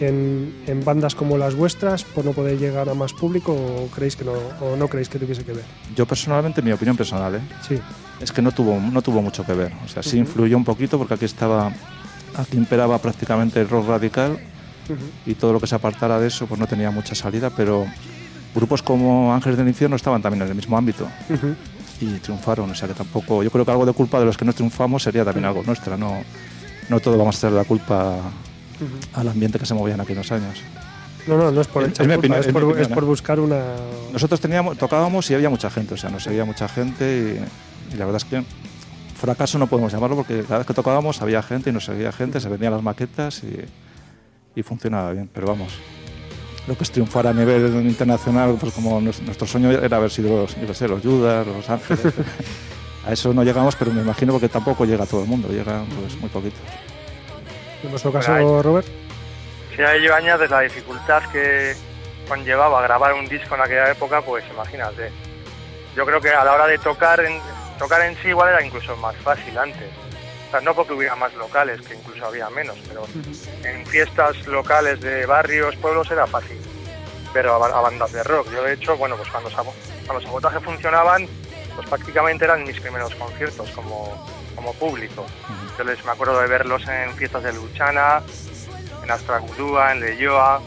en, 0.00 0.54
en 0.66 0.84
bandas 0.84 1.14
como 1.14 1.38
las 1.38 1.54
vuestras 1.54 2.04
por 2.04 2.24
no 2.24 2.32
poder 2.32 2.58
llegar 2.58 2.88
a 2.88 2.94
más 2.94 3.14
público 3.14 3.52
o 3.52 3.88
creéis 3.94 4.16
que 4.16 4.24
no, 4.24 4.32
o 4.32 4.76
no 4.76 4.88
creéis 4.88 5.08
que 5.08 5.18
tuviese 5.18 5.44
que 5.44 5.52
ver? 5.52 5.64
Yo 5.94 6.06
personalmente, 6.06 6.60
mi 6.60 6.72
opinión 6.72 6.96
personal, 6.96 7.34
¿eh? 7.36 7.40
Sí. 7.66 7.78
es 8.20 8.30
que 8.30 8.42
no 8.42 8.52
tuvo, 8.52 8.78
no 8.78 9.00
tuvo 9.02 9.22
mucho 9.22 9.44
que 9.44 9.54
ver. 9.54 9.72
O 9.84 9.88
sea, 9.88 10.02
sí 10.02 10.18
influyó 10.18 10.56
un 10.56 10.64
poquito 10.64 10.98
porque 10.98 11.14
aquí 11.14 11.24
estaba, 11.24 11.72
aquí 12.36 12.58
imperaba 12.58 12.98
prácticamente 12.98 13.60
el 13.60 13.68
rock 13.68 13.88
radical 13.88 14.38
Y 15.26 15.34
todo 15.34 15.52
lo 15.52 15.60
que 15.60 15.66
se 15.66 15.74
apartara 15.74 16.18
de 16.18 16.28
eso 16.28 16.46
pues 16.46 16.60
no 16.60 16.66
tenía 16.66 16.90
mucha 16.90 17.14
salida, 17.14 17.50
pero 17.50 17.86
grupos 18.54 18.82
como 18.82 19.34
Ángeles 19.34 19.58
del 19.58 19.68
Infierno 19.68 19.96
estaban 19.96 20.22
también 20.22 20.42
en 20.42 20.48
el 20.48 20.54
mismo 20.54 20.76
ámbito 20.78 21.06
y 22.00 22.06
triunfaron. 22.20 22.70
O 22.70 22.74
sea 22.74 22.88
que 22.88 22.94
tampoco, 22.94 23.42
yo 23.42 23.50
creo 23.50 23.64
que 23.64 23.70
algo 23.70 23.86
de 23.86 23.92
culpa 23.92 24.18
de 24.18 24.26
los 24.26 24.36
que 24.36 24.44
no 24.44 24.52
triunfamos 24.52 25.02
sería 25.02 25.24
también 25.24 25.44
algo 25.46 25.62
nuestra. 25.64 25.96
No, 25.96 26.18
no 26.88 27.00
todo 27.00 27.16
vamos 27.18 27.36
a 27.36 27.38
echar 27.38 27.52
la 27.52 27.64
culpa 27.64 28.16
al 29.14 29.28
ambiente 29.28 29.58
que 29.58 29.66
se 29.66 29.74
movía 29.74 29.94
en 29.94 30.00
aquellos 30.00 30.30
años. 30.32 30.60
No, 31.26 31.36
no, 31.36 31.50
no 31.50 31.60
es 31.60 31.66
por 31.66 31.82
Es- 31.82 31.98
es 31.98 32.06
mi 32.06 32.14
opinión, 32.14 32.38
es, 32.40 32.46
mi 32.46 32.52
opinión, 32.60 32.78
es 32.80 32.88
por 32.88 33.02
¿eh? 33.02 33.06
buscar 33.06 33.40
una... 33.40 33.60
Nosotros 34.12 34.40
teníamos, 34.40 34.78
tocábamos 34.78 35.28
y 35.30 35.34
había 35.34 35.50
mucha 35.50 35.68
gente, 35.70 35.94
o 35.94 35.96
sea, 35.96 36.08
nos 36.10 36.22
seguía 36.22 36.44
mucha 36.44 36.68
gente 36.68 37.40
y, 37.90 37.94
y 37.94 37.96
la 37.96 38.04
verdad 38.04 38.22
es 38.22 38.24
que 38.24 38.44
fracaso 39.18 39.58
no 39.58 39.66
podemos 39.66 39.90
llamarlo 39.92 40.14
porque 40.14 40.42
cada 40.42 40.58
vez 40.58 40.66
que 40.68 40.74
tocábamos 40.74 41.20
había 41.22 41.42
gente 41.42 41.70
y 41.70 41.72
nos 41.72 41.86
seguía 41.86 42.12
gente, 42.12 42.38
se 42.38 42.48
vendían 42.48 42.72
las 42.72 42.82
maquetas 42.82 43.42
y, 43.42 43.56
y 44.56 44.62
funcionaba 44.62 45.12
bien, 45.12 45.28
pero 45.32 45.46
vamos. 45.46 45.72
Lo 46.66 46.76
que 46.76 46.82
es 46.82 46.90
triunfar 46.90 47.28
a 47.28 47.32
nivel 47.32 47.66
internacional, 47.86 48.56
pues 48.58 48.72
como 48.72 49.00
nues- 49.00 49.20
nuestro 49.20 49.46
sueño 49.46 49.70
era 49.70 49.98
haber 49.98 50.10
sido 50.10 50.36
los, 50.42 50.56
yo 50.60 50.74
sé, 50.74 50.88
los 50.88 51.00
Judas, 51.02 51.46
los 51.46 51.70
Ángeles. 51.70 52.12
a 53.06 53.12
eso 53.12 53.32
no 53.32 53.44
llegamos, 53.44 53.76
pero 53.76 53.92
me 53.92 54.00
imagino 54.02 54.32
porque 54.32 54.48
tampoco 54.48 54.84
llega 54.84 55.06
todo 55.06 55.22
el 55.22 55.28
mundo, 55.28 55.48
llegan 55.48 55.86
pues 55.86 56.16
muy 56.18 56.28
poquitos. 56.30 56.58
En 57.84 57.90
vuestro 57.90 58.10
caso, 58.10 58.62
Robert. 58.62 58.88
Si 59.76 59.82
a 59.82 59.94
ello 59.94 60.12
añades 60.14 60.50
la 60.50 60.60
dificultad 60.62 61.22
que 61.30 61.74
conllevaba 62.26 62.80
grabar 62.82 63.12
un 63.12 63.28
disco 63.28 63.54
en 63.54 63.60
aquella 63.60 63.90
época, 63.92 64.22
pues 64.22 64.42
imagínate. 64.52 65.12
Yo 65.94 66.04
creo 66.04 66.20
que 66.20 66.30
a 66.30 66.44
la 66.44 66.52
hora 66.54 66.66
de 66.66 66.78
tocar 66.78 67.20
en, 67.20 67.38
tocar 67.78 68.00
en 68.02 68.16
sí 68.22 68.28
igual 68.28 68.48
era 68.48 68.64
incluso 68.64 68.96
más 68.96 69.14
fácil 69.18 69.56
antes. 69.56 69.88
O 70.46 70.50
sea, 70.50 70.60
no 70.60 70.74
porque 70.74 70.92
hubiera 70.92 71.16
más 71.16 71.34
locales, 71.34 71.80
que 71.82 71.94
incluso 71.94 72.24
había 72.24 72.48
menos, 72.50 72.76
pero 72.88 73.04
en 73.64 73.84
fiestas 73.86 74.46
locales 74.46 75.00
de 75.00 75.26
barrios, 75.26 75.74
pueblos 75.76 76.10
era 76.10 76.26
fácil. 76.26 76.56
Pero 77.32 77.54
a, 77.54 77.58
ba- 77.58 77.76
a 77.78 77.80
bandas 77.80 78.12
de 78.12 78.22
rock, 78.22 78.48
yo 78.52 78.62
de 78.62 78.74
hecho, 78.74 78.96
bueno, 78.96 79.16
pues 79.16 79.28
cuando, 79.30 79.50
cuando 79.50 80.22
Sabotaje 80.24 80.60
funcionaban, 80.60 81.26
pues 81.74 81.88
prácticamente 81.88 82.44
eran 82.44 82.62
mis 82.64 82.80
primeros 82.80 83.14
conciertos 83.16 83.70
como, 83.72 84.24
como 84.54 84.72
público. 84.74 85.26
Yo 85.76 85.84
les 85.84 86.02
me 86.04 86.12
acuerdo 86.12 86.40
de 86.40 86.46
verlos 86.46 86.82
en 86.88 87.12
fiestas 87.16 87.42
de 87.42 87.52
Luchana, 87.52 88.22
en 89.02 89.10
Astragudúa, 89.10 89.92
en 89.92 90.00
Leyoa, 90.00 90.60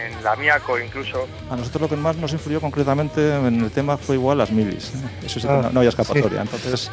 en 0.00 0.22
Lamiaco 0.22 0.78
incluso. 0.78 1.26
A 1.50 1.56
nosotros 1.56 1.82
lo 1.82 1.88
que 1.88 1.96
más 1.96 2.16
nos 2.16 2.32
influyó 2.32 2.60
concretamente 2.60 3.34
en 3.36 3.62
el 3.64 3.70
tema 3.70 3.96
fue 3.96 4.16
igual 4.16 4.38
las 4.38 4.50
milis. 4.50 4.92
¿eh? 4.94 5.26
Eso 5.26 5.40
sí 5.40 5.46
que 5.48 5.52
Ah, 5.52 5.60
no, 5.62 5.70
no 5.70 5.80
había 5.80 5.88
escapatoria. 5.90 6.42
Entonces, 6.42 6.90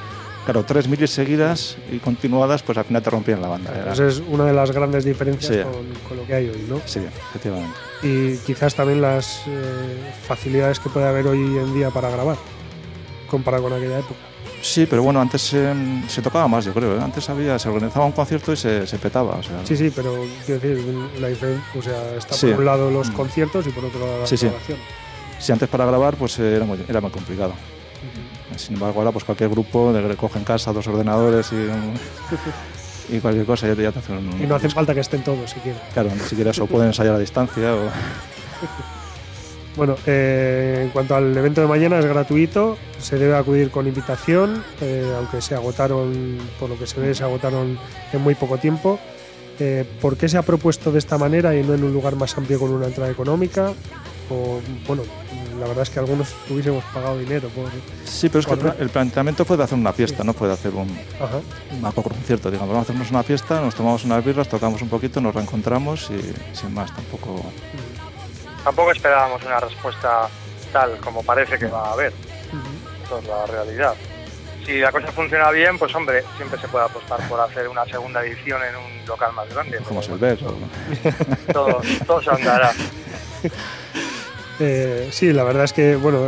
claro, 0.51 0.65
tres 0.65 0.88
milis 0.88 1.12
seguidas 1.12 1.77
y 1.91 1.99
continuadas, 1.99 2.63
pues 2.63 2.75
al 2.77 2.85
final 2.85 3.03
te 3.03 3.09
rompían 3.12 3.39
la 3.39 3.49
banda. 3.49 3.71
Era- 3.79 3.93
Esa 3.93 4.07
es 4.07 4.19
una 4.27 4.45
de 4.45 4.53
las 4.53 4.71
grandes 4.71 5.05
diferencias 5.05 5.55
Sí. 5.55 5.62
con, 5.62 5.85
con 6.07 6.17
lo 6.17 6.25
que 6.25 6.33
hay 6.33 6.49
hoy, 6.49 6.65
¿no? 6.67 6.81
Sí, 6.85 6.99
efectivamente. 7.29 7.77
Y 8.01 8.38
quizás 8.38 8.73
también 8.73 8.99
las 8.99 9.43
eh, 9.45 10.12
facilidades 10.27 10.79
que 10.79 10.89
puede 10.89 11.07
haber 11.07 11.27
hoy 11.27 11.38
en 11.38 11.71
día 11.75 11.91
para 11.91 12.09
grabar, 12.09 12.35
comparado 13.29 13.63
con 13.65 13.73
aquella 13.73 13.99
época. 13.99 14.19
Sí, 14.62 14.88
pero 14.89 15.03
bueno, 15.03 15.21
antes 15.21 15.53
eh, 15.53 15.71
se 16.07 16.21
tocaba 16.23 16.47
más, 16.47 16.65
yo 16.65 16.73
creo. 16.73 16.97
¿eh? 16.97 16.99
Antes 16.99 17.29
había, 17.29 17.59
se 17.59 17.69
organizaba 17.69 18.05
un 18.07 18.12
concierto 18.12 18.51
y 18.51 18.57
se, 18.57 18.88
se 18.88 18.97
petaba. 18.97 19.35
O 19.35 19.43
sea, 19.43 19.63
Sí, 19.65 19.77
sí, 19.77 19.91
pero 19.95 20.25
quiero 20.47 20.59
decir, 20.62 20.83
la 21.19 21.27
diferencia, 21.27 21.63
o 21.77 21.81
sea, 21.83 22.15
está 22.17 22.33
Sí. 22.33 22.47
por 22.47 22.59
un 22.59 22.65
lado 22.65 22.89
los 22.89 23.09
Mm. 23.12 23.13
conciertos 23.13 23.67
y 23.67 23.69
por 23.69 23.85
otro 23.85 23.99
lado 23.99 24.19
la 24.21 24.25
Sí, 24.27 24.35
sí. 24.35 24.47
grabación. 24.47 24.79
Si 25.38 25.51
antes 25.51 25.69
para 25.69 25.85
grabar, 25.85 26.15
pues 26.15 26.39
eh, 26.39 26.55
era 26.55 26.65
muy, 26.65 26.79
era 26.89 26.99
muy 27.01 27.12
complicado. 27.12 27.53
Sin 28.60 28.76
embargo, 28.76 29.00
ahora 29.00 29.12
pues 29.12 29.24
cualquier 29.24 29.50
grupo 29.50 29.91
le 29.93 30.02
recoge 30.02 30.38
en 30.39 30.45
casa 30.45 30.74
dos 30.74 30.86
ordenadores 30.88 31.52
y, 31.52 31.56
un- 31.56 31.93
y 33.10 33.19
cualquier 33.19 33.45
cosa 33.45 33.67
ya 33.67 33.76
te, 33.76 33.84
ya 33.84 33.91
te 33.91 34.00
hacen 34.00 34.17
un... 34.17 34.41
Y 34.41 34.45
no 34.45 34.56
hace 34.56 34.69
falta 34.69 34.93
que 34.93 35.00
estén 35.00 35.24
todos 35.24 35.50
siquiera. 35.50 35.80
Claro, 35.93 36.10
ni 36.13 36.19
siquiera 36.22 36.52
eso 36.52 36.67
pueden 36.67 36.88
ensayar 36.88 37.15
a 37.15 37.19
distancia 37.19 37.74
o... 37.74 37.80
Bueno, 39.76 39.95
eh, 40.06 40.82
en 40.84 40.89
cuanto 40.89 41.15
al 41.15 41.38
evento 41.38 41.62
de 41.62 41.67
mañana 41.67 42.00
es 42.00 42.06
gratuito, 42.06 42.78
se 43.00 43.17
debe 43.17 43.36
acudir 43.38 43.72
con 43.72 43.88
invitación, 43.88 44.62
eh, 44.82 45.10
aunque 45.15 45.41
se 45.41 45.56
agotaron, 45.56 46.38
por 46.60 46.69
lo 46.69 46.78
que 46.78 46.86
se 46.86 47.00
ve, 47.00 47.15
se 47.15 47.24
agotaron 47.24 47.80
en 48.12 48.22
muy 48.22 48.36
poco 48.36 48.58
tiempo. 48.58 49.00
Eh, 49.60 49.86
¿Por 50.02 50.17
qué 50.17 50.28
se 50.28 50.38
ha 50.38 50.41
propuesto 50.41 50.91
de 50.91 51.00
esta 51.00 51.17
manera 51.17 51.56
y 51.56 51.63
no 51.63 51.76
en 51.76 51.84
un 51.84 51.93
lugar 51.93 52.15
más 52.17 52.38
amplio 52.38 52.60
con 52.60 52.72
una 52.74 52.88
entrada 52.88 53.10
económica? 53.12 53.72
O, 54.30 54.60
bueno, 54.86 55.04
la 55.60 55.67
verdad 55.67 55.84
es 55.84 55.89
que 55.89 56.00
algunos 56.00 56.34
hubiésemos 56.50 56.84
pagado 56.86 57.17
dinero 57.19 57.50
por... 57.50 57.69
Sí, 58.06 58.30
pero 58.30 58.39
es 58.39 58.48
que 58.48 58.82
el, 58.84 58.89
planteamiento 58.89 59.45
fue 59.45 59.58
de 59.58 59.63
hacer 59.63 59.78
una 59.78 59.93
fiesta, 59.93 60.24
no 60.24 60.34
fue 60.34 60.48
de 60.48 60.54
hacer 60.54 60.74
un, 60.74 60.89
Ajá. 61.19 61.39
un 61.72 61.91
concierto. 61.91 62.50
Digamos, 62.50 62.69
vamos 62.69 62.82
a 62.88 62.91
hacernos 62.91 63.12
una 63.12 63.24
fiesta, 63.24 63.62
nos 63.62 63.76
tomamos 63.76 64.04
unas 64.06 64.24
birras, 64.24 64.48
tocamos 64.48 64.82
un 64.82 64.89
poquito, 64.89 65.22
nos 65.22 65.36
reencontramos 65.36 66.10
y 66.12 66.34
sin 66.56 66.74
más, 66.74 66.93
tampoco... 66.95 67.43
Tampoco 68.63 68.91
esperábamos 68.91 69.43
una 69.43 69.60
respuesta 69.60 70.30
tal 70.72 70.98
como 71.00 71.24
parece 71.24 71.58
que 71.58 71.67
va 71.67 71.89
a 71.89 71.93
haber. 71.93 72.13
Esa 73.06 73.19
es 73.19 73.26
la 73.28 73.45
realidad. 73.45 73.95
Si 74.65 74.78
la 74.80 74.91
cosa 74.91 75.08
funciona 75.12 75.50
bien, 75.52 75.80
pues 75.80 75.93
hombre, 75.95 76.24
siempre 76.38 76.60
se 76.60 76.67
puede 76.67 76.86
apostar 76.86 77.28
por 77.28 77.39
hacer 77.39 77.67
una 77.67 77.86
segunda 77.86 78.24
edición 78.24 78.62
en 78.63 78.76
un 78.76 79.08
local 79.08 79.34
más 79.34 79.50
grande. 79.50 79.80
Como 79.80 80.02
pero 80.02 80.13
el 80.13 80.19
ver. 80.19 80.39
o- 80.43 81.52
todo, 81.54 81.82
todo 82.06 82.22
se 82.22 82.30
andará. 82.30 82.72
Eh, 84.60 85.08
sí, 85.12 85.32
la 85.32 85.43
verdad 85.43 85.63
es 85.63 85.74
que, 85.74 85.95
bueno, 85.95 86.19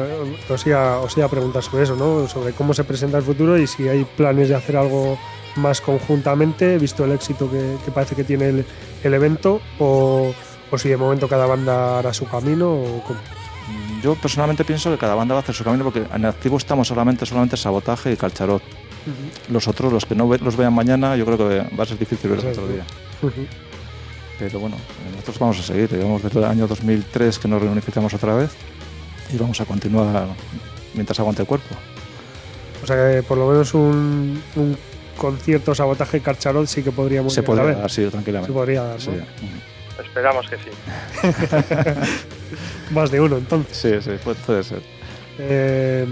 os 0.50 0.66
iba, 0.66 1.00
os 1.02 1.18
iba 1.18 1.26
a 1.26 1.30
preguntar 1.30 1.62
sobre 1.64 1.84
eso, 1.84 1.96
¿no? 1.96 2.28
Sobre 2.28 2.54
cómo 2.54 2.74
se 2.74 2.84
presenta 2.84 3.18
el 3.18 3.24
futuro 3.24 3.58
y 3.58 3.68
si 3.68 3.88
hay 3.90 4.06
planes 4.06 4.48
de 4.50 4.56
hacer 4.56 4.78
algo 4.78 5.18
más 5.58 5.82
conjuntamente, 5.82 6.78
visto 6.78 7.04
el 7.04 7.12
éxito 7.12 7.52
que, 7.52 7.76
que 7.84 7.92
parece 7.92 8.16
que 8.16 8.24
tiene 8.24 8.48
el, 8.50 8.66
el 9.04 9.14
evento, 9.14 9.60
o, 9.80 10.34
o 10.72 10.78
si 10.78 10.88
de 10.88 10.96
momento 10.96 11.28
cada 11.28 11.46
banda 11.46 12.00
hará 12.00 12.14
su 12.14 12.26
camino, 12.26 12.72
o 12.72 13.04
cómo. 13.06 13.20
Yo 14.02 14.16
personalmente 14.16 14.64
pienso 14.64 14.90
que 14.90 14.98
cada 14.98 15.14
banda 15.14 15.36
va 15.36 15.42
a 15.42 15.44
hacer 15.44 15.54
su 15.54 15.64
camino 15.64 15.84
porque 15.84 16.04
en 16.16 16.26
activo 16.26 16.58
estamos 16.58 16.88
solamente, 16.88 17.26
solamente 17.26 17.56
Sabotaje 17.58 18.12
y 18.14 18.16
Calcharot. 18.16 18.64
Los 19.52 19.68
otros, 19.68 19.92
los 19.92 20.06
que 20.06 20.16
no 20.16 20.28
ve- 20.30 20.40
los 20.40 20.56
vean 20.56 20.74
mañana, 20.74 21.16
yo 21.18 21.26
creo 21.26 21.38
que 21.38 21.76
va 21.78 21.84
a 21.84 21.86
ser 21.86 21.98
difícil 22.00 22.30
verlos 22.32 22.46
otro 22.58 22.68
día. 22.68 22.84
Pero 24.42 24.60
bueno, 24.60 24.76
eh, 24.76 25.12
nosotros 25.12 25.38
vamos 25.38 25.60
a 25.60 25.62
seguir. 25.62 25.92
Llevamos 25.92 26.24
desde 26.24 26.40
el 26.40 26.46
año 26.46 26.66
2003 26.66 27.38
que 27.38 27.48
nos 27.48 27.62
reunificamos 27.62 28.12
otra 28.16 28.34
vez 28.34 28.50
y 29.32 29.38
vamos 29.38 29.62
a 29.62 29.66
continuar 29.66 30.30
mientras 30.96 31.20
aguante 31.20 31.44
el 31.44 31.48
cuerpo. 31.48 31.76
O 32.84 32.88
sea 32.88 32.96
que 32.96 33.22
por 33.22 33.38
lo 33.38 33.48
menos 33.48 33.76
un, 33.76 34.42
un 34.56 34.78
concierto 35.16 35.76
sabotaje 35.76 36.22
Carcharol 36.22 36.68
sí 36.68 36.82
que 36.82 36.92
podríamos 36.92 37.36
Se 37.36 37.44
podría 37.44 37.76
dar, 37.76 37.92
sí, 37.92 38.04
tranquilamente. 38.08 38.52
Se 38.52 38.54
podría 38.54 38.82
dar, 38.82 38.96
¿no? 38.96 39.00
Sí. 39.00 39.12
Esperamos 40.04 40.50
que 40.50 40.56
sí. 40.58 40.72
Más 42.94 43.12
de 43.12 43.22
uno, 43.22 43.38
entonces. 43.38 43.78
sí, 43.78 43.92
sí, 44.02 44.18
puede, 44.24 44.40
puede 44.44 44.64
ser. 44.64 44.82
Eh, 45.38 46.08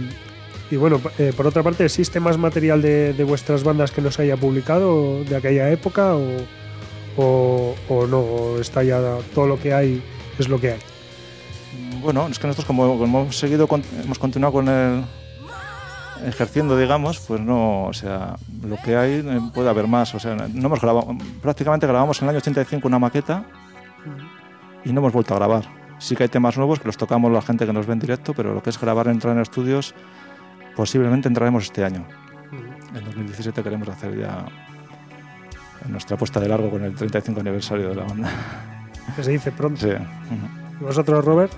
y 0.69 0.75
bueno, 0.75 1.01
eh, 1.17 1.33
por 1.35 1.47
otra 1.47 1.63
parte, 1.63 1.83
¿existe 1.83 2.19
más 2.19 2.37
material 2.37 2.79
de, 2.83 3.13
de 3.13 3.23
vuestras 3.23 3.63
bandas 3.63 3.89
que 3.89 4.01
no 4.01 4.11
se 4.11 4.21
haya 4.21 4.37
publicado 4.37 5.23
de 5.23 5.35
aquella 5.35 5.71
época 5.71 6.15
o, 6.15 6.21
o, 7.21 7.75
o 7.89 8.07
no? 8.07 8.19
¿O 8.19 8.59
está 8.59 8.83
ya 8.83 8.99
todo 9.33 9.47
lo 9.47 9.59
que 9.59 9.73
hay 9.73 10.01
es 10.37 10.47
lo 10.47 10.59
que 10.59 10.71
hay? 10.73 10.79
Bueno, 12.01 12.27
es 12.27 12.39
que 12.39 12.47
nosotros 12.47 12.65
como, 12.65 12.97
como 12.97 13.21
hemos 13.21 13.37
seguido, 13.37 13.67
con- 13.67 13.83
hemos 14.03 14.17
continuado 14.19 14.53
con 14.53 14.67
el 14.69 15.03
ejerciendo, 16.25 16.77
digamos, 16.77 17.19
pues 17.19 17.39
no, 17.41 17.85
o 17.85 17.93
sea, 17.93 18.35
lo 18.63 18.75
que 18.83 18.95
hay 18.95 19.23
eh, 19.25 19.39
puede 19.53 19.69
haber 19.69 19.87
más, 19.87 20.13
o 20.15 20.19
sea, 20.19 20.35
no 20.35 20.65
hemos 20.67 20.81
grabado, 20.81 21.07
prácticamente 21.41 21.87
grabamos 21.87 22.21
en 22.21 22.25
el 22.25 22.29
año 22.31 22.39
85 22.39 22.87
una 22.87 22.99
maqueta 22.99 23.45
y 24.83 24.91
no 24.91 24.99
hemos 24.99 25.13
vuelto 25.13 25.33
a 25.33 25.37
grabar. 25.37 25.63
Sí 25.97 26.15
que 26.15 26.23
hay 26.23 26.29
temas 26.29 26.57
nuevos 26.57 26.79
que 26.79 26.85
los 26.87 26.97
tocamos 26.97 27.31
la 27.31 27.41
gente 27.41 27.65
que 27.65 27.73
nos 27.73 27.85
ve 27.85 27.93
en 27.93 27.99
directo, 27.99 28.33
pero 28.33 28.53
lo 28.53 28.63
que 28.63 28.69
es 28.69 28.79
grabar, 28.79 29.07
entrar 29.07 29.35
en 29.35 29.41
estudios, 29.41 29.93
posiblemente 30.75 31.27
entraremos 31.27 31.63
este 31.65 31.83
año. 31.83 32.05
En 32.95 33.03
2017 33.05 33.61
queremos 33.63 33.87
hacer 33.89 34.17
ya 34.17 34.45
nuestra 35.87 36.17
puesta 36.17 36.39
de 36.39 36.49
largo 36.49 36.69
con 36.69 36.83
el 36.83 36.95
35 36.95 37.39
aniversario 37.39 37.89
de 37.89 37.95
la 37.95 38.03
banda. 38.03 38.29
Que 39.15 39.23
se 39.23 39.31
dice 39.31 39.51
pronto. 39.51 39.81
Sí. 39.81 39.93
¿Y 40.79 40.83
vosotros, 40.83 41.25
Robert? 41.25 41.51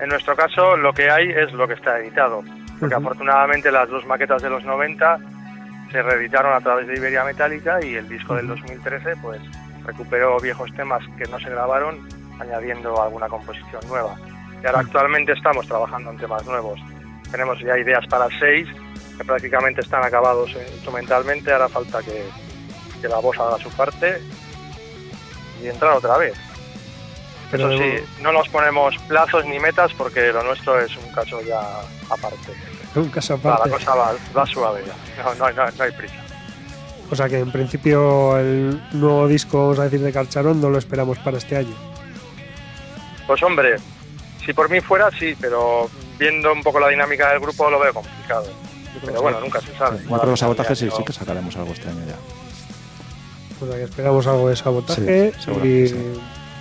En 0.00 0.08
nuestro 0.08 0.34
caso, 0.34 0.76
lo 0.76 0.92
que 0.92 1.10
hay 1.10 1.30
es 1.30 1.52
lo 1.52 1.68
que 1.68 1.74
está 1.74 1.98
editado. 1.98 2.42
Porque 2.80 2.94
afortunadamente 2.94 3.70
las 3.70 3.88
dos 3.88 4.04
maquetas 4.06 4.42
de 4.42 4.50
los 4.50 4.64
90 4.64 5.18
se 5.92 6.02
reeditaron 6.02 6.54
a 6.54 6.60
través 6.60 6.88
de 6.88 6.96
Iberia 6.96 7.22
Metálica 7.22 7.78
y 7.84 7.94
el 7.94 8.08
disco 8.08 8.34
del 8.34 8.48
2013 8.48 9.16
pues 9.22 9.40
recuperó 9.84 10.40
viejos 10.40 10.74
temas 10.74 11.02
que 11.16 11.24
no 11.30 11.38
se 11.38 11.50
grabaron 11.50 12.00
añadiendo 12.40 13.00
alguna 13.00 13.28
composición 13.28 13.80
nueva. 13.88 14.16
Y 14.62 14.66
ahora 14.66 14.80
actualmente 14.80 15.32
estamos 15.32 15.66
trabajando 15.66 16.10
en 16.10 16.18
temas 16.18 16.44
nuevos. 16.46 16.80
Tenemos 17.30 17.60
ya 17.60 17.78
ideas 17.78 18.06
para 18.06 18.26
seis 18.38 18.68
que 19.16 19.24
prácticamente 19.24 19.82
están 19.82 20.04
acabados 20.04 20.54
eh, 20.54 20.66
instrumentalmente. 20.72 21.52
Ahora 21.52 21.68
falta 21.68 22.00
que, 22.02 22.24
que 23.02 23.08
la 23.08 23.18
voz 23.18 23.36
haga 23.38 23.58
su 23.58 23.68
parte 23.70 24.22
y 25.62 25.66
entrar 25.66 25.92
otra 25.92 26.16
vez. 26.16 26.34
Pero 27.50 27.70
Eso 27.70 27.82
sí, 27.82 28.22
no 28.22 28.32
nos 28.32 28.48
ponemos 28.48 28.96
plazos 29.08 29.44
ni 29.44 29.58
metas 29.58 29.92
porque 29.98 30.32
lo 30.32 30.42
nuestro 30.42 30.80
es 30.80 30.96
un 30.96 31.12
caso 31.12 31.42
ya 31.42 31.60
aparte. 32.08 32.52
un 32.94 33.10
caso 33.10 33.34
aparte. 33.34 33.68
la 33.68 33.76
cosa 33.76 33.94
va, 33.94 34.12
va 34.34 34.46
suave 34.46 34.82
ya. 34.86 35.22
No, 35.22 35.34
no, 35.34 35.44
hay- 35.44 35.54
no, 35.54 35.62
hay- 35.64 35.72
no 35.76 35.84
hay 35.84 35.92
prisa. 35.92 36.14
O 37.10 37.14
sea 37.16 37.28
que 37.28 37.40
en 37.40 37.52
principio 37.52 38.38
el 38.38 38.82
nuevo 38.92 39.28
disco, 39.28 39.58
vamos 39.64 39.80
a 39.80 39.84
decir, 39.84 40.00
de 40.00 40.12
Carcharón 40.14 40.62
no 40.62 40.70
lo 40.70 40.78
esperamos 40.78 41.18
para 41.18 41.36
este 41.36 41.58
año. 41.58 41.74
Pues 43.26 43.42
hombre, 43.42 43.76
si 44.46 44.54
por 44.54 44.70
mí 44.70 44.80
fuera, 44.80 45.10
sí, 45.18 45.36
pero 45.38 45.90
viendo 46.18 46.50
un 46.54 46.62
poco 46.62 46.80
la 46.80 46.88
dinámica 46.88 47.28
del 47.30 47.40
grupo 47.40 47.68
lo 47.68 47.78
veo 47.78 47.92
complicado. 47.92 48.46
Pero 49.04 49.20
bueno, 49.20 49.40
nunca 49.40 49.60
se 49.60 49.76
sabe. 49.76 49.98
Yo 49.98 50.04
Igual 50.04 50.20
creo 50.20 50.30
al 50.32 50.36
que 50.36 50.40
sabotaje 50.40 50.74
sí, 50.76 50.88
sí 50.96 51.04
que 51.04 51.12
sacaremos 51.12 51.54
algo 51.56 51.72
este 51.72 51.88
año 51.88 52.00
ya. 52.06 52.16
O 53.62 53.66
sea 53.66 53.76
que 53.76 53.84
esperamos 53.84 54.26
algo 54.26 54.48
de 54.48 54.56
sabotaje 54.56 55.32
Sí, 55.38 55.50
y 55.66 55.88
sí. 55.88 55.94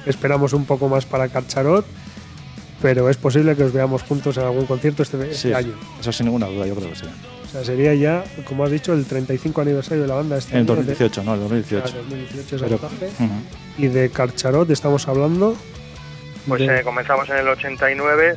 esperamos 0.06 0.54
un 0.54 0.66
poco 0.66 0.88
más 0.88 1.06
para 1.06 1.28
Carcharot, 1.30 1.86
pero 2.82 3.10
es 3.10 3.18
posible 3.18 3.56
que 3.56 3.64
os 3.64 3.74
veamos 3.74 4.04
juntos 4.04 4.38
en 4.38 4.44
algún 4.44 4.66
concierto 4.66 5.04
este, 5.04 5.18
este 5.24 5.36
Sí, 5.36 5.54
año. 5.54 5.74
eso 6.00 6.12
sin 6.12 6.28
ninguna 6.28 6.48
duda, 6.48 6.66
yo 6.68 6.76
creo 6.76 6.90
que 6.90 6.96
sí. 6.96 7.06
O 7.06 7.50
sea, 7.52 7.64
sería 7.66 7.94
ya, 7.96 8.24
como 8.48 8.64
has 8.64 8.72
dicho, 8.72 8.94
el 8.94 9.06
35 9.06 9.62
aniversario 9.62 10.04
de 10.04 10.08
la 10.08 10.16
banda 10.16 10.38
este 10.38 10.52
En 10.54 10.60
el 10.60 10.64
año, 10.64 10.76
2018, 10.78 11.24
no, 11.24 11.34
el 11.34 11.40
de- 11.40 11.44
2018. 11.44 11.84
ah, 11.94 11.98
2018 11.98 12.58
Pero- 12.66 12.78
sabotaje. 12.78 13.10
Y 13.78 13.88
de 13.88 14.10
Carcharot 14.10 14.70
estamos 14.70 15.08
hablando. 15.08 15.56
Pues 16.48 16.62
de- 16.62 16.80
eh, 16.80 16.84
comenzamos 16.84 17.30
en 17.30 17.38
el 17.38 17.48
89, 17.50 18.36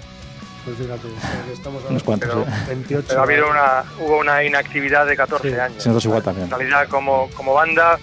pues 0.64 0.77
fíjate, 0.79 1.03
que 1.46 1.53
estamos 1.53 1.83
Unos 1.88 2.03
cuantos, 2.03 2.29
pero- 2.29 2.44
sí. 2.44 2.50
28. 2.68 3.05
pero 3.09 3.20
ha 3.20 3.22
habido 3.24 3.48
una, 3.50 3.85
hubo 4.05 4.18
una 4.18 4.42
inactividad 4.42 5.07
de 5.07 5.16
14 5.16 5.50
Sí. 5.50 5.55
años. 5.61 5.83
Sí, 5.83 5.88
nosotros 5.88 6.05
igual 6.07 6.22
también. 6.22 6.46
En 6.46 6.50
realidad, 6.50 6.88
como, 6.88 7.31
como 7.37 7.55
banda, 7.55 7.98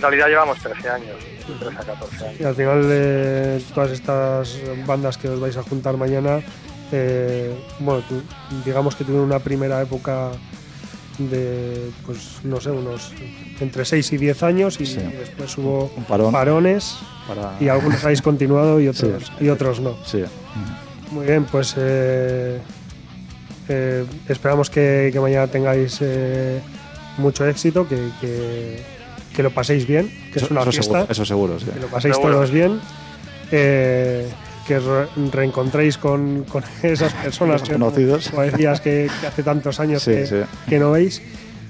en 0.00 0.02
realidad 0.02 0.28
llevamos 0.28 0.58
13 0.58 0.88
años. 0.88 1.16
13 1.60 1.76
a 1.76 1.84
14 1.84 2.24
años. 2.26 2.40
Y 2.40 2.44
al 2.44 2.54
final 2.54 2.88
de 2.88 3.62
todas 3.74 3.90
estas 3.90 4.58
bandas 4.86 5.18
que 5.18 5.28
os 5.28 5.38
vais 5.40 5.56
a 5.58 5.62
juntar 5.62 5.96
mañana, 5.98 6.40
eh, 6.90 7.54
bueno, 7.80 8.02
digamos 8.64 8.96
que 8.96 9.04
tuvieron 9.04 9.26
una 9.26 9.38
primera 9.40 9.80
época 9.82 10.30
de, 11.18 11.90
pues 12.06 12.38
no 12.44 12.60
sé, 12.60 12.70
unos 12.70 13.12
entre 13.60 13.84
6 13.84 14.12
y 14.12 14.16
10 14.16 14.42
años 14.42 14.80
y 14.80 14.86
Sí. 14.86 14.96
después 15.00 15.58
hubo 15.58 15.92
Un 15.94 16.04
parón 16.04 16.32
parones 16.32 16.96
para... 17.28 17.56
y 17.60 17.68
algunos 17.68 18.02
habéis 18.02 18.22
continuado 18.22 18.80
y 18.80 18.88
otros, 18.92 19.24
Sí. 19.38 19.44
y 19.44 19.48
otros 19.50 19.80
no. 19.80 19.96
Sí. 20.06 20.24
Muy 21.10 21.26
bien, 21.26 21.44
pues 21.44 21.74
eh, 21.76 22.58
eh, 23.68 24.06
esperamos 24.28 24.70
que, 24.70 25.10
que 25.12 25.20
mañana 25.20 25.46
tengáis 25.48 25.98
eh, 26.00 26.60
mucho 27.18 27.46
éxito, 27.46 27.86
que, 27.86 27.96
que- 28.20 28.99
que 29.34 29.42
lo 29.42 29.50
paséis 29.50 29.86
bien, 29.86 30.08
que 30.32 30.38
es 30.38 30.44
Eso- 30.44 30.52
una 30.54 30.62
eso 30.62 30.72
fiesta 30.72 30.92
seguro, 30.92 31.12
eso 31.12 31.24
seguro, 31.24 31.60
sí. 31.60 31.66
que 31.66 31.80
lo 31.80 31.86
paséis 31.86 32.14
Seguro. 32.16 32.34
todos 32.34 32.50
bien, 32.50 32.80
eh, 33.52 34.28
que 34.66 34.76
os 34.76 34.84
re- 34.84 35.08
reencontréis 35.32 35.98
con, 35.98 36.44
con 36.44 36.62
esas 36.82 37.12
personas 37.14 37.62
que, 37.62 37.72
Conocidos. 37.72 38.28
como 38.30 38.42
decías, 38.42 38.80
que, 38.80 39.08
que 39.20 39.26
hace 39.26 39.42
tantos 39.42 39.80
años 39.80 40.02
Sí, 40.02 40.12
que, 40.12 40.26
sí. 40.26 40.36
que 40.68 40.78
no 40.78 40.92
veis. 40.92 41.22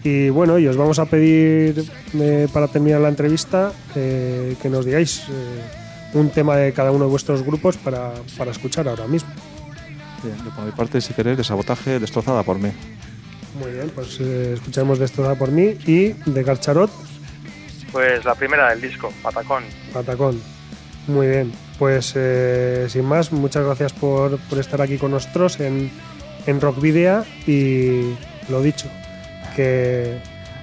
Y 0.03 0.31
bueno, 0.31 0.59
y 0.59 0.67
os 0.67 0.77
vamos 0.79 0.99
a 0.99 1.05
pedir 1.05 1.85
eh, 2.19 2.49
para 2.53 2.69
terminar 2.69 3.01
la 3.03 3.09
entrevista 3.11 3.73
eh, 3.95 4.57
que 4.63 4.71
nos 4.71 4.87
digáis 4.87 5.25
eh, 5.29 6.15
un 6.15 6.31
tema 6.31 6.57
de 6.57 6.73
cada 6.73 6.91
uno 6.91 7.05
de 7.05 7.11
vuestros 7.11 7.43
grupos 7.43 7.77
para, 7.77 8.13
para 8.39 8.51
escuchar 8.51 8.89
ahora 8.89 9.07
mismo. 9.07 9.29
Bien, 10.23 10.37
yo 10.45 10.51
por 10.55 10.65
mi 10.65 10.73
parte, 10.73 11.01
si 11.03 11.13
queréis, 11.13 11.37
de 11.37 11.45
sabotaje 11.45 11.99
destrozada 11.99 12.43
por 12.43 12.59
mí. 12.59 12.71
Muy 13.63 13.73
bien, 13.73 13.91
pues 13.95 14.17
eh, 14.21 14.53
escucharemos 14.55 14.99
Destrozada 14.99 15.35
por 15.35 15.51
mí 15.51 15.75
y 15.87 16.13
de 16.31 16.43
Garcharot, 16.45 16.91
Pues 17.93 18.25
la 18.25 18.35
primera 18.35 18.71
del 18.71 18.81
disco, 18.81 19.13
Patacón. 19.23 19.65
Patacón. 19.93 20.41
Muy 21.07 21.27
bien, 21.27 21.53
pues 21.79 22.13
eh, 22.15 22.87
sin 22.89 23.05
más, 23.05 23.33
muchas 23.33 23.65
gracias 23.65 23.93
por, 23.93 24.39
por 24.39 24.59
estar 24.59 24.81
aquí 24.81 24.97
con 24.99 25.11
nosotros 25.11 25.59
en, 25.59 25.91
en 26.47 26.61
Rock 26.61 26.81
Video 26.81 27.25
y 27.47 28.15
lo 28.49 28.63
dicho, 28.63 28.89
que, 29.57 30.21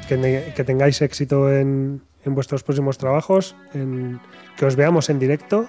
que, 0.08 0.64
tengáis 0.64 1.02
éxito 1.02 1.52
en, 1.52 2.02
en 2.24 2.36
vuestros 2.36 2.64
próximos 2.64 2.98
trabajos, 2.98 3.56
en, 3.74 4.20
que 4.56 4.66
os 4.66 4.76
veamos 4.76 5.10
en 5.10 5.20
directo 5.20 5.68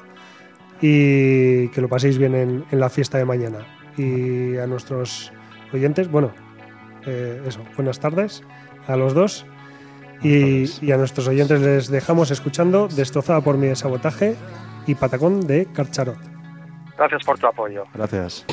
y 0.81 1.69
que 1.69 1.81
lo 1.81 1.89
paséis 1.89 2.19
bien 2.19 2.35
en, 2.35 2.65
en 2.71 2.81
la 2.81 2.91
fiesta 2.91 3.19
de 3.19 3.25
mañana. 3.25 3.67
Y 3.97 4.59
a 4.59 4.67
nuestros 4.67 5.33
oyentes, 5.73 6.09
bueno, 6.09 6.33
eh, 7.07 7.43
eso, 7.47 7.61
buenas 7.75 7.99
tardes 7.99 8.43
a 8.87 8.97
los 8.97 9.15
dos. 9.15 9.47
Y, 10.23 10.91
a 10.91 10.97
nuestros 10.97 11.29
oyentes 11.29 11.61
les 11.61 11.89
dejamos 11.89 12.31
escuchando 12.31 12.89
Destrozada 12.89 13.41
por 13.41 13.57
mi 13.57 13.75
sabotaje 13.77 14.37
y 14.87 14.95
Patacón 14.95 15.47
de 15.47 15.67
Carcharot. 15.67 16.19
Gracias 16.97 17.25
por 17.25 17.39
tu 17.39 17.47
apoyo. 17.47 17.85
Gracias. 17.95 18.45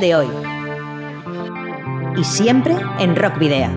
de 0.00 0.14
hoy. 0.14 0.28
Y 2.16 2.24
siempre 2.24 2.76
en 2.98 3.16
Rock 3.16 3.38
Video. 3.38 3.73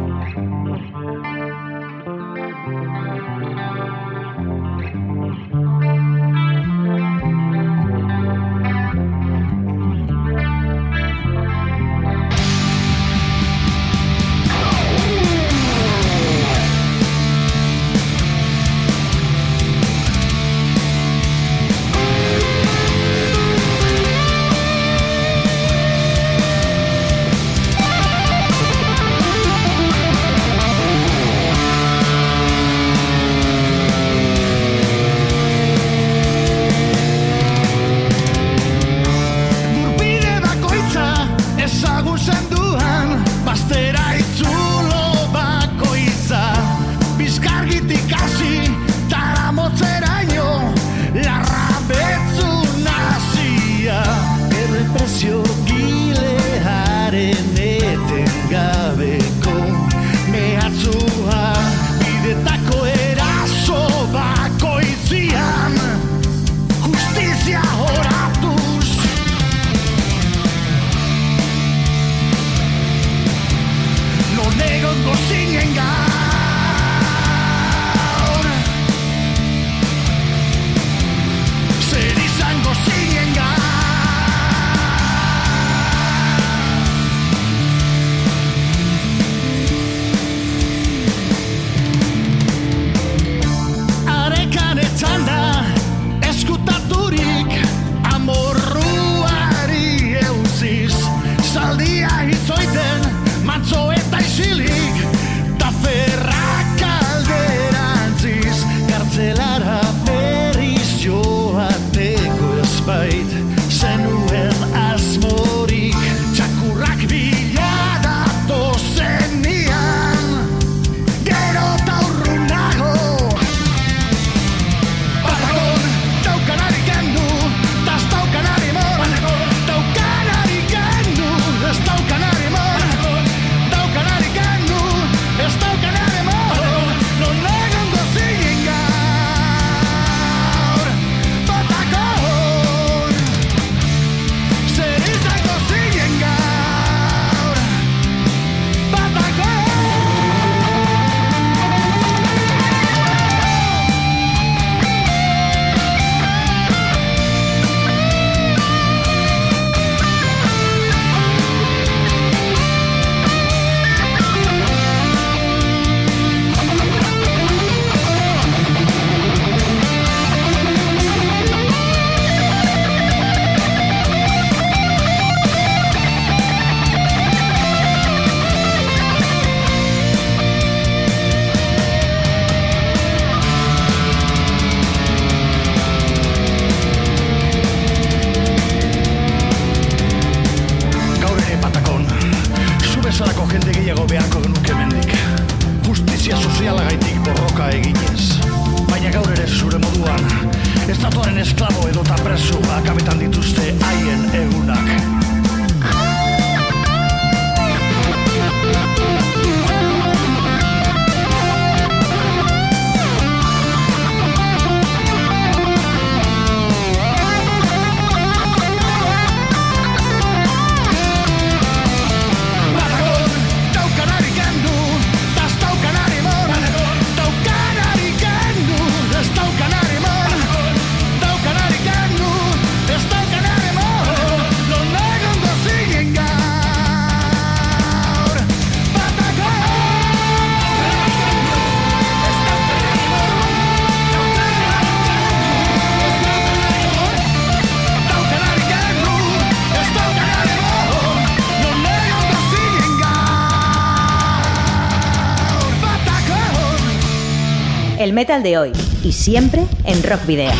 metal 258.17 258.41
de 258.41 258.57
hoy 258.57 258.71
y 259.03 259.11
siempre 259.11 259.63
en 259.83 260.01
Rock 260.01 260.25
Video. 260.25 260.51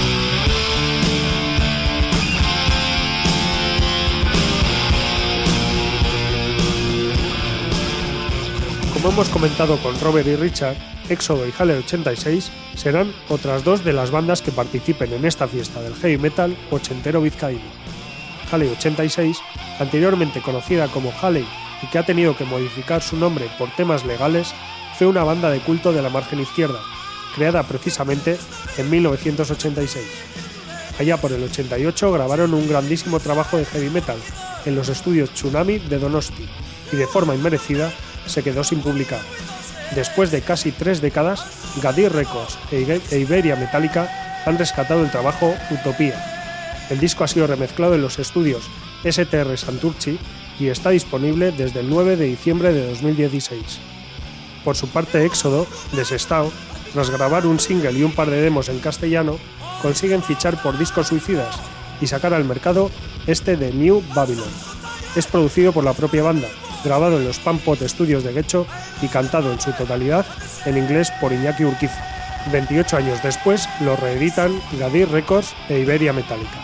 Como 8.94 9.10
hemos 9.10 9.28
comentado 9.30 9.78
con 9.78 10.00
Robert 10.00 10.28
y 10.28 10.36
Richard, 10.36 10.76
Éxodo 11.10 11.48
y 11.48 11.54
Hale 11.58 11.78
86 11.78 12.52
serán 12.76 13.12
otras 13.28 13.64
dos 13.64 13.84
de 13.84 13.94
las 13.94 14.12
bandas 14.12 14.44
que 14.44 14.52
participen 14.52 15.12
en 15.14 15.26
esta 15.26 15.48
fiesta 15.48 15.82
del 15.82 15.96
heavy 15.96 16.20
metal 16.20 16.56
ochentero 16.70 17.22
vizcaíno. 17.22 17.66
Hale 18.52 18.70
86, 18.70 19.40
anteriormente 19.80 20.44
conocida 20.44 20.90
como 20.90 21.12
Halley 21.24 21.48
y 21.82 21.88
que 21.88 21.98
ha 21.98 22.06
tenido 22.06 22.38
que 22.38 22.46
modificar 22.46 23.02
su 23.02 23.18
nombre 23.18 23.50
por 23.58 23.76
temas 23.76 24.06
legales, 24.06 24.54
fue 24.96 25.08
una 25.08 25.24
banda 25.24 25.50
de 25.50 25.60
culto 25.60 25.92
de 25.92 26.04
la 26.04 26.10
margen 26.10 26.40
izquierda, 26.40 26.80
creada 27.36 27.64
precisamente 27.64 28.38
en 28.78 28.90
1986. 28.90 30.06
Allá 31.00 31.18
por 31.18 31.32
el 31.32 31.44
88 31.44 32.12
grabaron 32.12 32.54
un 32.54 32.68
grandísimo 32.68 33.20
trabajo 33.20 33.58
de 33.58 33.66
heavy 33.66 33.90
metal 33.90 34.18
en 34.66 34.76
los 34.76 34.90
estudios 34.90 35.32
Tsunami 35.32 35.80
de 35.80 36.00
Donosti 36.00 36.48
y 36.92 36.96
de 36.96 37.08
forma 37.08 37.36
inmerecida 37.36 37.92
se 38.26 38.44
quedó 38.44 38.64
sin 38.64 38.82
publicar. 38.82 39.22
Después 39.96 40.32
de 40.32 40.42
casi 40.42 40.72
tres 40.72 41.02
décadas, 41.02 41.46
Gadir 41.82 42.12
Records 42.12 42.58
e, 42.72 43.02
e 43.12 43.20
Iberia 43.20 43.56
Metallica 43.56 44.44
han 44.46 44.58
rescatado 44.58 45.04
el 45.04 45.12
trabajo 45.12 45.56
Utopía. 45.70 46.88
El 46.90 47.00
disco 47.00 47.24
ha 47.24 47.28
sido 47.28 47.48
remezclado 47.48 47.96
en 47.96 48.02
los 48.02 48.20
estudios 48.20 48.70
STR 49.04 49.58
Santurci 49.58 50.20
y 50.60 50.68
está 50.68 50.90
disponible 50.90 51.52
desde 51.52 51.82
el 51.82 51.90
9 51.90 52.18
de 52.18 52.26
diciembre 52.26 52.74
de 52.74 52.88
2016. 52.90 53.62
Por 54.64 54.76
su 54.76 54.90
parte, 54.90 55.26
Éxodo, 55.26 55.68
Desestao, 55.94 56.52
tras 56.94 57.10
grabar 57.10 57.46
un 57.46 57.60
single 57.60 57.92
y 57.92 58.04
un 58.04 58.12
par 58.12 58.30
de 58.30 58.42
demos 58.42 58.70
en 58.70 58.80
castellano, 58.80 59.38
consiguen 59.82 60.24
fichar 60.24 60.62
por 60.62 60.78
Discos 60.78 61.08
Suicidas 61.08 61.60
y 62.02 62.08
sacar 62.08 62.34
al 62.34 62.46
mercado 62.46 62.92
este 63.26 63.58
de 63.58 63.72
New 63.74 64.04
Babylon. 64.14 64.50
Es 65.16 65.28
producido 65.28 65.72
por 65.72 65.84
la 65.84 65.94
propia 65.94 66.24
banda, 66.24 66.48
grabado 66.84 67.18
en 67.18 67.26
los 67.26 67.40
Pampot 67.40 67.82
Studios 67.88 68.24
de 68.24 68.34
Guecho 68.34 68.66
y 69.02 69.08
cantado 69.08 69.52
en 69.52 69.60
su 69.60 69.72
totalidad 69.72 70.26
en 70.66 70.78
inglés 70.78 71.12
por 71.20 71.34
Iñaki 71.34 71.66
Urquiza. 71.66 72.06
28 72.52 72.98
años 72.98 73.24
después 73.24 73.68
lo 73.82 73.96
reeditan 73.96 74.60
Gadir 74.80 75.10
Records 75.10 75.54
e 75.70 75.80
Iberia 75.80 76.14
Metallica. 76.14 76.64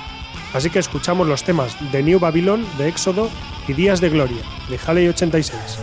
Así 0.54 0.70
que 0.70 0.80
escuchamos 0.80 1.28
los 1.28 1.44
temas 1.44 1.76
de 1.92 2.04
New 2.04 2.20
Babylon 2.20 2.66
de 2.78 2.88
Éxodo 2.88 3.30
y 3.68 3.74
Días 3.74 4.00
de 4.02 4.10
Gloria 4.10 4.42
de 4.70 4.80
Halley 4.86 5.08
86. 5.08 5.80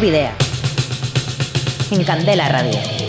Video. 0.00 0.30
En 1.90 2.04
Candela 2.04 2.48
Radio. 2.48 2.99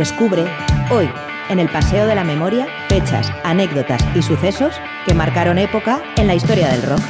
Descubre, 0.00 0.46
hoy, 0.90 1.10
en 1.50 1.58
el 1.58 1.68
Paseo 1.68 2.06
de 2.06 2.14
la 2.14 2.24
Memoria, 2.24 2.66
fechas, 2.88 3.30
anécdotas 3.44 4.02
y 4.16 4.22
sucesos 4.22 4.80
que 5.06 5.12
marcaron 5.12 5.58
época 5.58 6.00
en 6.16 6.26
la 6.26 6.34
historia 6.34 6.70
del 6.70 6.82
rock. 6.84 7.00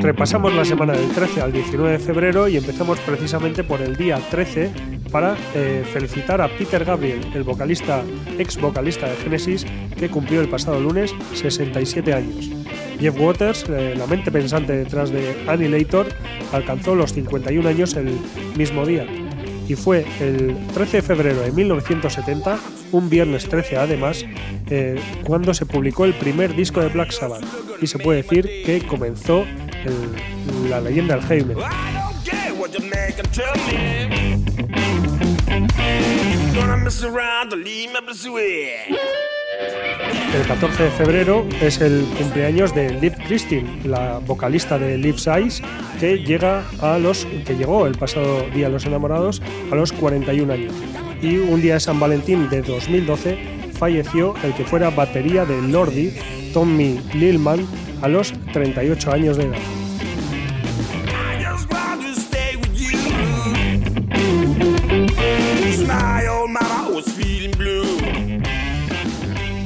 Repasamos 0.00 0.54
la 0.54 0.64
semana 0.64 0.94
del 0.94 1.10
13 1.10 1.42
al 1.42 1.52
19 1.52 1.92
de 1.92 1.98
febrero 1.98 2.48
y 2.48 2.56
empezamos 2.56 2.98
precisamente 3.00 3.64
por 3.64 3.82
el 3.82 3.96
día 3.96 4.18
13 4.30 4.91
para 5.12 5.36
eh, 5.54 5.84
felicitar 5.92 6.40
a 6.40 6.48
Peter 6.48 6.84
Gabriel, 6.84 7.20
el 7.34 7.42
vocalista, 7.42 8.02
ex 8.38 8.58
vocalista 8.58 9.06
de 9.08 9.16
Genesis, 9.16 9.66
que 9.98 10.08
cumplió 10.08 10.40
el 10.40 10.48
pasado 10.48 10.80
lunes 10.80 11.14
67 11.34 12.12
años. 12.14 12.50
Jeff 12.98 13.14
Waters, 13.20 13.66
eh, 13.68 13.94
la 13.96 14.06
mente 14.06 14.30
pensante 14.32 14.72
detrás 14.72 15.10
de 15.10 15.44
Annihilator, 15.46 16.06
alcanzó 16.52 16.94
los 16.94 17.12
51 17.12 17.68
años 17.68 17.94
el 17.94 18.16
mismo 18.56 18.86
día. 18.86 19.06
Y 19.68 19.74
fue 19.74 20.04
el 20.20 20.56
13 20.74 20.98
de 20.98 21.02
febrero 21.02 21.40
de 21.42 21.52
1970, 21.52 22.58
un 22.92 23.08
viernes 23.10 23.48
13 23.48 23.76
además, 23.76 24.24
eh, 24.70 24.98
cuando 25.24 25.52
se 25.54 25.66
publicó 25.66 26.04
el 26.04 26.14
primer 26.14 26.54
disco 26.56 26.80
de 26.80 26.88
Black 26.88 27.10
Sabbath. 27.12 27.44
Y 27.80 27.86
se 27.86 27.98
puede 27.98 28.22
decir 28.22 28.44
que 28.64 28.82
comenzó 28.86 29.44
el- 29.84 30.70
la 30.70 30.80
leyenda 30.80 31.16
del 31.16 31.24
heavy 31.24 31.54
El 40.34 40.46
14 40.46 40.82
de 40.82 40.90
febrero 40.90 41.46
es 41.62 41.80
el 41.80 42.04
cumpleaños 42.18 42.74
de 42.74 42.90
Liv 42.90 43.14
Christine, 43.26 43.80
la 43.84 44.18
vocalista 44.18 44.78
de 44.78 44.98
Liv 44.98 45.18
Size, 45.18 45.62
que 45.98 46.18
llega 46.18 46.62
a 46.82 46.98
los 46.98 47.24
que 47.46 47.56
llegó 47.56 47.86
el 47.86 47.96
pasado 47.96 48.42
día 48.50 48.66
a 48.66 48.70
los 48.70 48.84
enamorados 48.84 49.40
a 49.70 49.74
los 49.76 49.92
41 49.92 50.52
años. 50.52 50.74
Y 51.22 51.38
un 51.38 51.62
día 51.62 51.74
de 51.74 51.80
San 51.80 51.98
Valentín 51.98 52.50
de 52.50 52.60
2012 52.60 53.38
falleció 53.78 54.34
el 54.42 54.52
que 54.52 54.64
fuera 54.64 54.90
batería 54.90 55.46
de 55.46 55.62
Lordi, 55.62 56.12
Tommy 56.52 57.00
Lilman, 57.14 57.66
a 58.02 58.08
los 58.08 58.34
38 58.52 59.10
años 59.10 59.38
de 59.38 59.44
edad. 59.44 59.81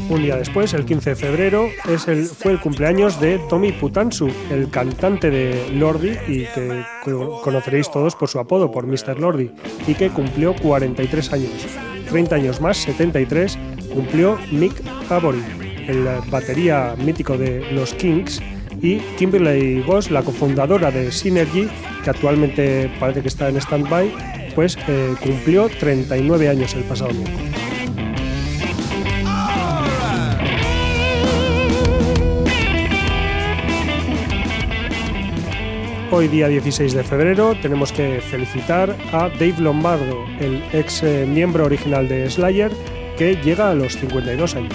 Un 0.08 0.22
día 0.22 0.36
después, 0.36 0.72
el 0.72 0.84
15 0.84 1.10
de 1.10 1.16
febrero, 1.16 1.68
es 1.88 2.06
el, 2.06 2.26
fue 2.26 2.52
el 2.52 2.60
cumpleaños 2.60 3.20
de 3.20 3.40
Tommy 3.48 3.72
Putansu, 3.72 4.28
el 4.50 4.70
cantante 4.70 5.30
de 5.30 5.68
Lordi 5.72 6.10
y 6.28 6.44
que 6.54 6.84
co- 7.04 7.40
conoceréis 7.42 7.90
todos 7.90 8.14
por 8.14 8.28
su 8.28 8.38
apodo, 8.38 8.70
por 8.70 8.86
Mr. 8.86 9.18
Lordi, 9.18 9.50
y 9.86 9.94
que 9.94 10.10
cumplió 10.10 10.54
43 10.54 11.32
años. 11.32 11.50
30 12.10 12.36
años 12.36 12.60
más, 12.60 12.76
73, 12.78 13.58
cumplió 13.92 14.38
Mick 14.52 14.74
Avory, 15.10 15.42
el 15.88 16.06
batería 16.30 16.94
mítico 16.96 17.36
de 17.36 17.72
los 17.72 17.92
Kings, 17.94 18.40
y 18.80 18.98
Kimberly 19.18 19.82
Goss, 19.82 20.12
la 20.12 20.22
cofundadora 20.22 20.92
de 20.92 21.10
Synergy, 21.10 21.68
que 22.04 22.10
actualmente 22.10 22.90
parece 23.00 23.22
que 23.22 23.28
está 23.28 23.48
en 23.48 23.56
stand-by, 23.56 24.52
pues 24.54 24.78
eh, 24.86 25.14
cumplió 25.20 25.68
39 25.68 26.48
años 26.48 26.74
el 26.74 26.84
pasado 26.84 27.10
miércoles. 27.12 27.42
Hoy 36.12 36.28
día 36.28 36.46
16 36.46 36.94
de 36.94 37.02
febrero 37.02 37.56
tenemos 37.60 37.90
que 37.90 38.20
felicitar 38.20 38.96
a 39.12 39.28
Dave 39.28 39.56
Lombardo, 39.58 40.24
el 40.38 40.62
ex 40.72 41.02
eh, 41.02 41.26
miembro 41.28 41.64
original 41.64 42.08
de 42.08 42.30
Slayer, 42.30 42.70
que 43.18 43.34
llega 43.34 43.70
a 43.70 43.74
los 43.74 43.94
52 43.96 44.54
años. 44.54 44.72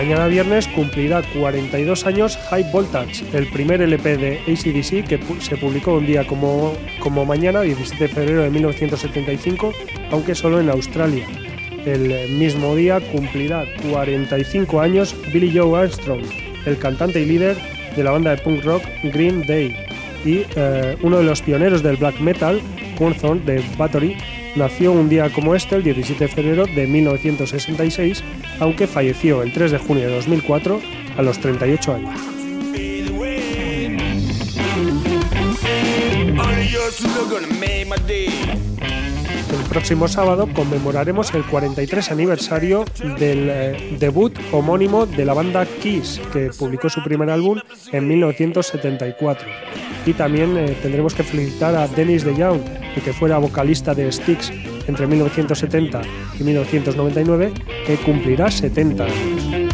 Mañana 0.00 0.28
viernes 0.28 0.66
cumplirá 0.66 1.20
42 1.20 2.06
años 2.06 2.38
High 2.48 2.72
Voltage, 2.72 3.22
el 3.34 3.46
primer 3.48 3.82
LP 3.82 4.16
de 4.16 4.38
ACDC 4.48 5.06
que 5.06 5.20
se 5.42 5.58
publicó 5.58 5.92
un 5.92 6.06
día 6.06 6.26
como, 6.26 6.72
como 7.00 7.26
mañana, 7.26 7.60
17 7.60 8.04
de 8.04 8.08
febrero 8.08 8.40
de 8.40 8.48
1975, 8.48 9.74
aunque 10.10 10.34
solo 10.34 10.58
en 10.58 10.70
Australia. 10.70 11.26
El 11.84 12.30
mismo 12.30 12.74
día 12.76 12.98
cumplirá 13.12 13.66
45 13.90 14.80
años 14.80 15.14
Billy 15.34 15.54
Joe 15.54 15.78
Armstrong, 15.78 16.24
el 16.64 16.78
cantante 16.78 17.20
y 17.20 17.26
líder 17.26 17.58
de 17.94 18.02
la 18.02 18.12
banda 18.12 18.30
de 18.30 18.38
punk 18.38 18.64
rock 18.64 18.82
Green 19.02 19.46
Day, 19.46 19.76
y 20.24 20.46
eh, 20.56 20.96
uno 21.02 21.18
de 21.18 21.24
los 21.24 21.42
pioneros 21.42 21.82
del 21.82 21.98
black 21.98 22.18
metal, 22.20 22.58
Thorn 23.20 23.44
de 23.44 23.62
Battery, 23.76 24.16
nació 24.56 24.92
un 24.92 25.08
día 25.08 25.30
como 25.30 25.54
este, 25.54 25.76
el 25.76 25.82
17 25.82 26.24
de 26.24 26.28
febrero 26.28 26.66
de 26.66 26.86
1966, 26.86 28.22
aunque 28.60 28.86
falleció 28.86 29.42
el 29.42 29.52
3 29.52 29.72
de 29.72 29.78
junio 29.78 30.08
de 30.08 30.14
2004 30.16 30.80
a 31.16 31.22
los 31.22 31.38
38 31.40 31.94
años. 31.94 32.20
El 39.52 39.66
próximo 39.68 40.08
sábado 40.08 40.48
conmemoraremos 40.52 41.32
el 41.34 41.44
43 41.44 42.10
aniversario 42.10 42.84
del 43.18 43.48
eh, 43.48 43.96
debut 43.98 44.36
homónimo 44.52 45.06
de 45.06 45.24
la 45.24 45.32
banda 45.32 45.64
Kiss, 45.64 46.20
que 46.32 46.50
publicó 46.56 46.88
su 46.88 47.02
primer 47.02 47.30
álbum 47.30 47.58
en 47.92 48.08
1974. 48.08 49.46
Y 50.06 50.12
también 50.14 50.56
eh, 50.56 50.76
tendremos 50.82 51.14
que 51.14 51.22
felicitar 51.22 51.74
a 51.76 51.86
Dennis 51.86 52.24
DeYoung, 52.24 52.62
que 53.04 53.12
fuera 53.12 53.38
vocalista 53.38 53.94
de 53.94 54.10
Styx 54.10 54.52
entre 54.90 55.06
1970 55.06 56.02
y 56.38 56.44
1999, 56.44 57.52
que 57.86 57.96
cumplirá 57.96 58.50
70 58.50 59.04
años. 59.04 59.70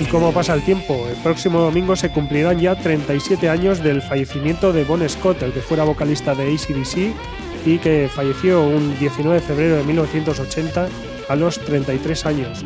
Y 0.00 0.04
cómo 0.04 0.32
pasa 0.32 0.54
el 0.54 0.62
tiempo, 0.62 1.06
el 1.10 1.16
próximo 1.22 1.60
domingo 1.60 1.96
se 1.96 2.10
cumplirán 2.10 2.60
ya 2.60 2.76
37 2.76 3.48
años 3.48 3.82
del 3.82 4.00
fallecimiento 4.00 4.72
de 4.72 4.84
Bon 4.84 5.06
Scott, 5.08 5.42
el 5.42 5.52
que 5.52 5.60
fuera 5.60 5.84
vocalista 5.84 6.34
de 6.34 6.54
ACDC 6.54 7.66
y 7.66 7.78
que 7.78 8.08
falleció 8.14 8.62
un 8.62 8.96
19 8.98 9.40
de 9.40 9.46
febrero 9.46 9.76
de 9.76 9.84
1980 9.84 10.88
a 11.28 11.36
los 11.36 11.58
33 11.58 12.26
años. 12.26 12.64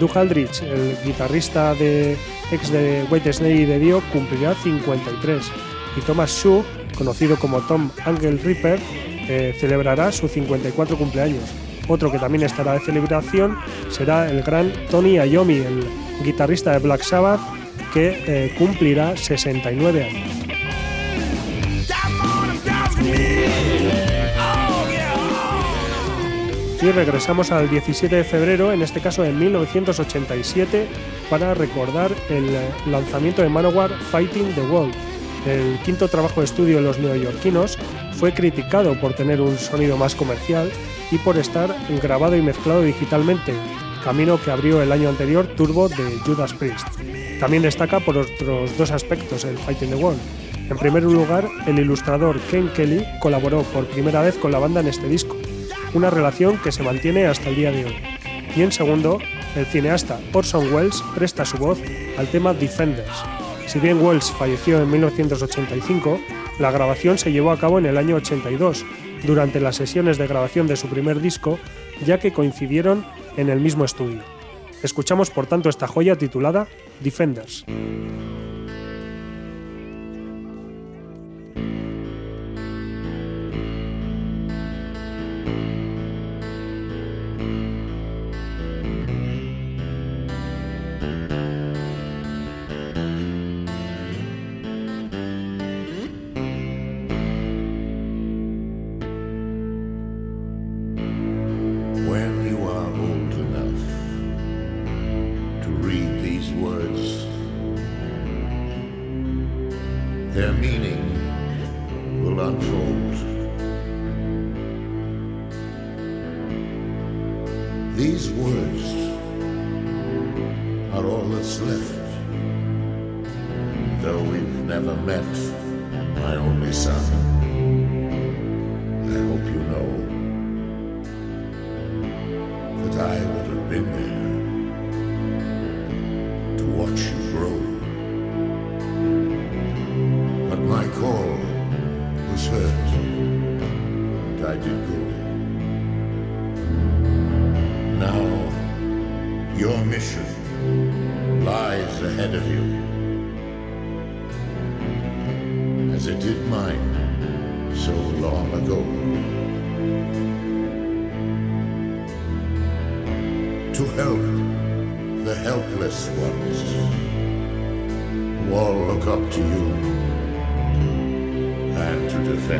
Doug 0.00 0.18
Aldrich, 0.18 0.62
el 0.62 0.96
guitarrista 1.04 1.74
de 1.74 2.16
ex 2.50 2.70
de 2.72 3.06
White 3.08 3.32
Snake 3.32 3.54
y 3.54 3.64
de 3.64 3.78
Dio, 3.78 4.02
cumplirá 4.12 4.54
53. 4.54 5.71
Y 5.96 6.00
Thomas 6.00 6.30
Shaw, 6.30 6.64
conocido 6.96 7.36
como 7.36 7.60
Tom 7.60 7.90
Angel 8.04 8.38
Ripper, 8.38 8.80
eh, 9.28 9.56
celebrará 9.58 10.10
su 10.12 10.28
54 10.28 10.96
cumpleaños. 10.96 11.44
Otro 11.88 12.10
que 12.10 12.18
también 12.18 12.44
estará 12.44 12.74
de 12.74 12.80
celebración 12.80 13.58
será 13.90 14.30
el 14.30 14.42
gran 14.42 14.72
Tony 14.90 15.18
Iommi, 15.18 15.56
el 15.56 15.84
guitarrista 16.24 16.72
de 16.72 16.78
Black 16.78 17.02
Sabbath, 17.02 17.40
que 17.92 18.22
eh, 18.26 18.54
cumplirá 18.56 19.16
69 19.16 20.04
años. 20.04 20.42
Y 26.80 26.90
regresamos 26.90 27.52
al 27.52 27.70
17 27.70 28.16
de 28.16 28.24
febrero, 28.24 28.72
en 28.72 28.82
este 28.82 29.00
caso 29.00 29.24
en 29.24 29.38
1987, 29.38 30.88
para 31.30 31.54
recordar 31.54 32.10
el 32.28 32.48
eh, 32.48 32.68
lanzamiento 32.88 33.40
de 33.40 33.48
Manowar 33.48 33.90
Fighting 34.10 34.52
the 34.54 34.62
World. 34.62 34.92
El 35.46 35.78
quinto 35.84 36.08
trabajo 36.08 36.40
de 36.40 36.46
estudio 36.46 36.76
de 36.76 36.82
los 36.82 36.98
neoyorquinos 36.98 37.76
fue 38.12 38.32
criticado 38.32 38.98
por 39.00 39.14
tener 39.14 39.40
un 39.40 39.58
sonido 39.58 39.96
más 39.96 40.14
comercial 40.14 40.70
y 41.10 41.18
por 41.18 41.36
estar 41.36 41.74
grabado 42.00 42.36
y 42.36 42.42
mezclado 42.42 42.82
digitalmente, 42.82 43.52
camino 44.04 44.40
que 44.40 44.52
abrió 44.52 44.80
el 44.80 44.92
año 44.92 45.08
anterior 45.08 45.46
Turbo 45.56 45.88
de 45.88 46.18
Judas 46.24 46.54
Priest. 46.54 46.86
También 47.40 47.64
destaca 47.64 47.98
por 47.98 48.18
otros 48.18 48.76
dos 48.78 48.90
aspectos 48.92 49.44
el 49.44 49.58
Fighting 49.58 49.90
the 49.90 49.96
World. 49.96 50.20
En 50.70 50.78
primer 50.78 51.02
lugar, 51.02 51.48
el 51.66 51.78
ilustrador 51.78 52.38
Ken 52.50 52.68
Kelly 52.68 53.04
colaboró 53.20 53.62
por 53.62 53.86
primera 53.86 54.22
vez 54.22 54.36
con 54.36 54.52
la 54.52 54.60
banda 54.60 54.80
en 54.80 54.86
este 54.86 55.08
disco, 55.08 55.36
una 55.92 56.08
relación 56.08 56.56
que 56.58 56.70
se 56.70 56.84
mantiene 56.84 57.26
hasta 57.26 57.48
el 57.48 57.56
día 57.56 57.72
de 57.72 57.86
hoy. 57.86 57.96
Y 58.54 58.62
en 58.62 58.70
segundo, 58.70 59.18
el 59.56 59.66
cineasta 59.66 60.20
Orson 60.32 60.72
Welles 60.72 61.02
presta 61.14 61.44
su 61.44 61.58
voz 61.58 61.80
al 62.16 62.28
tema 62.28 62.54
Defenders. 62.54 63.41
Si 63.72 63.80
bien 63.80 64.04
Wells 64.04 64.30
falleció 64.30 64.82
en 64.82 64.90
1985, 64.90 66.20
la 66.58 66.70
grabación 66.70 67.16
se 67.16 67.32
llevó 67.32 67.52
a 67.52 67.58
cabo 67.58 67.78
en 67.78 67.86
el 67.86 67.96
año 67.96 68.16
82, 68.16 68.84
durante 69.24 69.60
las 69.60 69.76
sesiones 69.76 70.18
de 70.18 70.26
grabación 70.26 70.66
de 70.66 70.76
su 70.76 70.88
primer 70.88 71.22
disco, 71.22 71.58
ya 72.04 72.18
que 72.18 72.34
coincidieron 72.34 73.02
en 73.38 73.48
el 73.48 73.60
mismo 73.60 73.86
estudio. 73.86 74.20
Escuchamos 74.82 75.30
por 75.30 75.46
tanto 75.46 75.70
esta 75.70 75.86
joya 75.86 76.18
titulada 76.18 76.68
Defenders. 77.00 77.64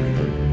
Amen. 0.02 0.51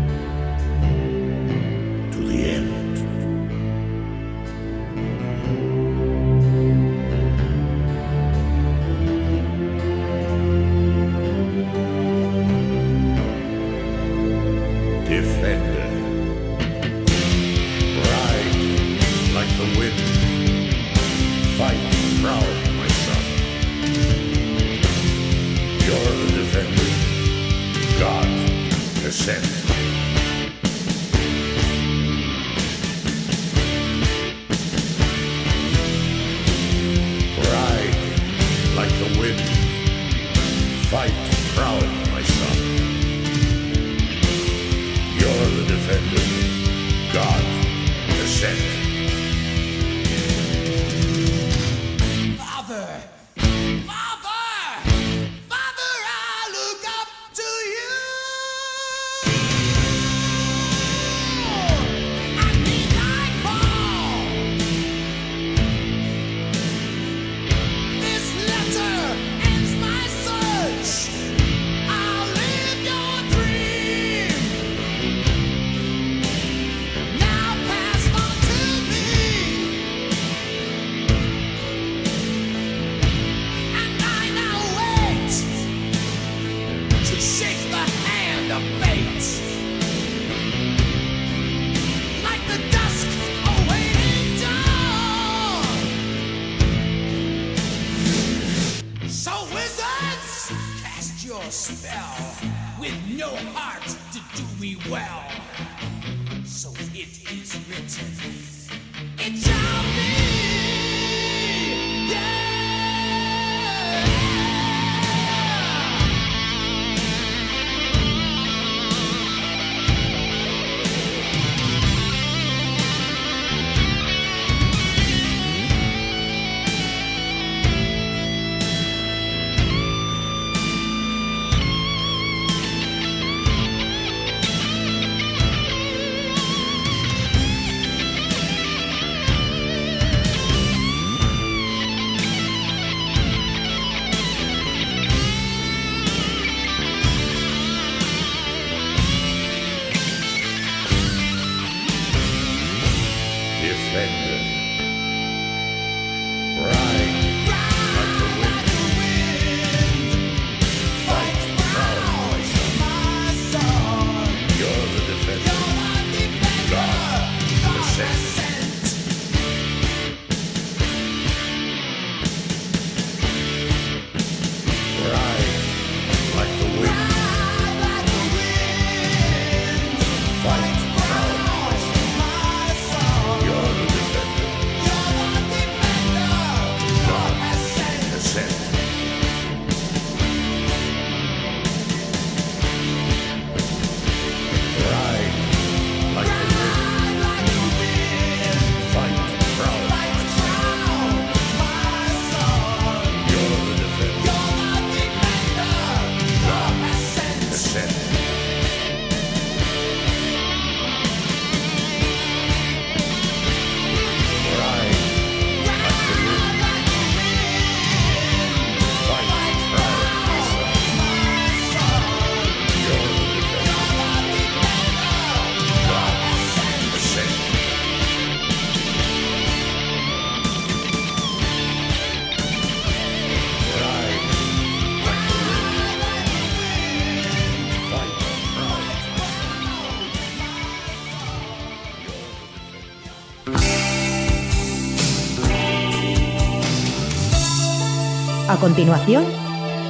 Continuación, 248.70 249.26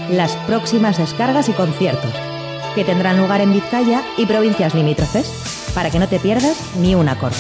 las 0.10 0.38
próximas 0.48 0.98
descargas 0.98 1.50
y 1.50 1.52
conciertos, 1.52 2.14
que 2.76 2.86
tendrán 2.86 3.18
lugar 3.18 3.42
en 3.42 3.52
Vizcaya 3.52 4.02
y 4.16 4.26
provincias 4.26 4.74
limítrofes, 4.74 5.72
para 5.76 5.90
que 5.90 6.00
no 6.00 6.08
te 6.08 6.18
pierdas 6.18 6.58
ni 6.78 6.96
un 6.96 7.10
acorde. 7.10 7.36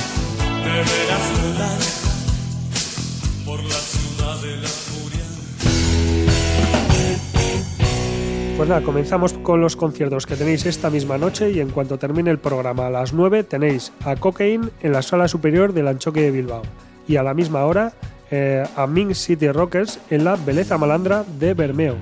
Pues 8.57 8.67
nada, 8.67 8.81
comenzamos 8.81 9.31
con 9.31 9.61
los 9.61 9.77
conciertos 9.77 10.25
que 10.25 10.35
tenéis 10.35 10.65
esta 10.65 10.89
misma 10.89 11.17
noche 11.17 11.51
y 11.51 11.61
en 11.61 11.69
cuanto 11.69 11.97
termine 11.97 12.31
el 12.31 12.39
programa 12.39 12.87
a 12.87 12.89
las 12.89 13.13
9 13.13 13.45
tenéis 13.45 13.93
a 14.03 14.17
Cocaine 14.17 14.71
en 14.81 14.91
la 14.91 15.01
sala 15.01 15.29
superior 15.29 15.71
del 15.71 15.87
Anchoque 15.87 16.19
de 16.19 16.31
Bilbao 16.31 16.63
y 17.07 17.15
a 17.15 17.23
la 17.23 17.33
misma 17.33 17.63
hora 17.63 17.93
eh, 18.31 18.63
a 18.75 18.87
Ming 18.87 19.13
City 19.13 19.49
Rockers 19.49 19.99
en 20.09 20.23
la 20.23 20.35
Beleza 20.35 20.77
Malandra 20.77 21.23
de 21.39 21.53
Bermeo. 21.53 21.95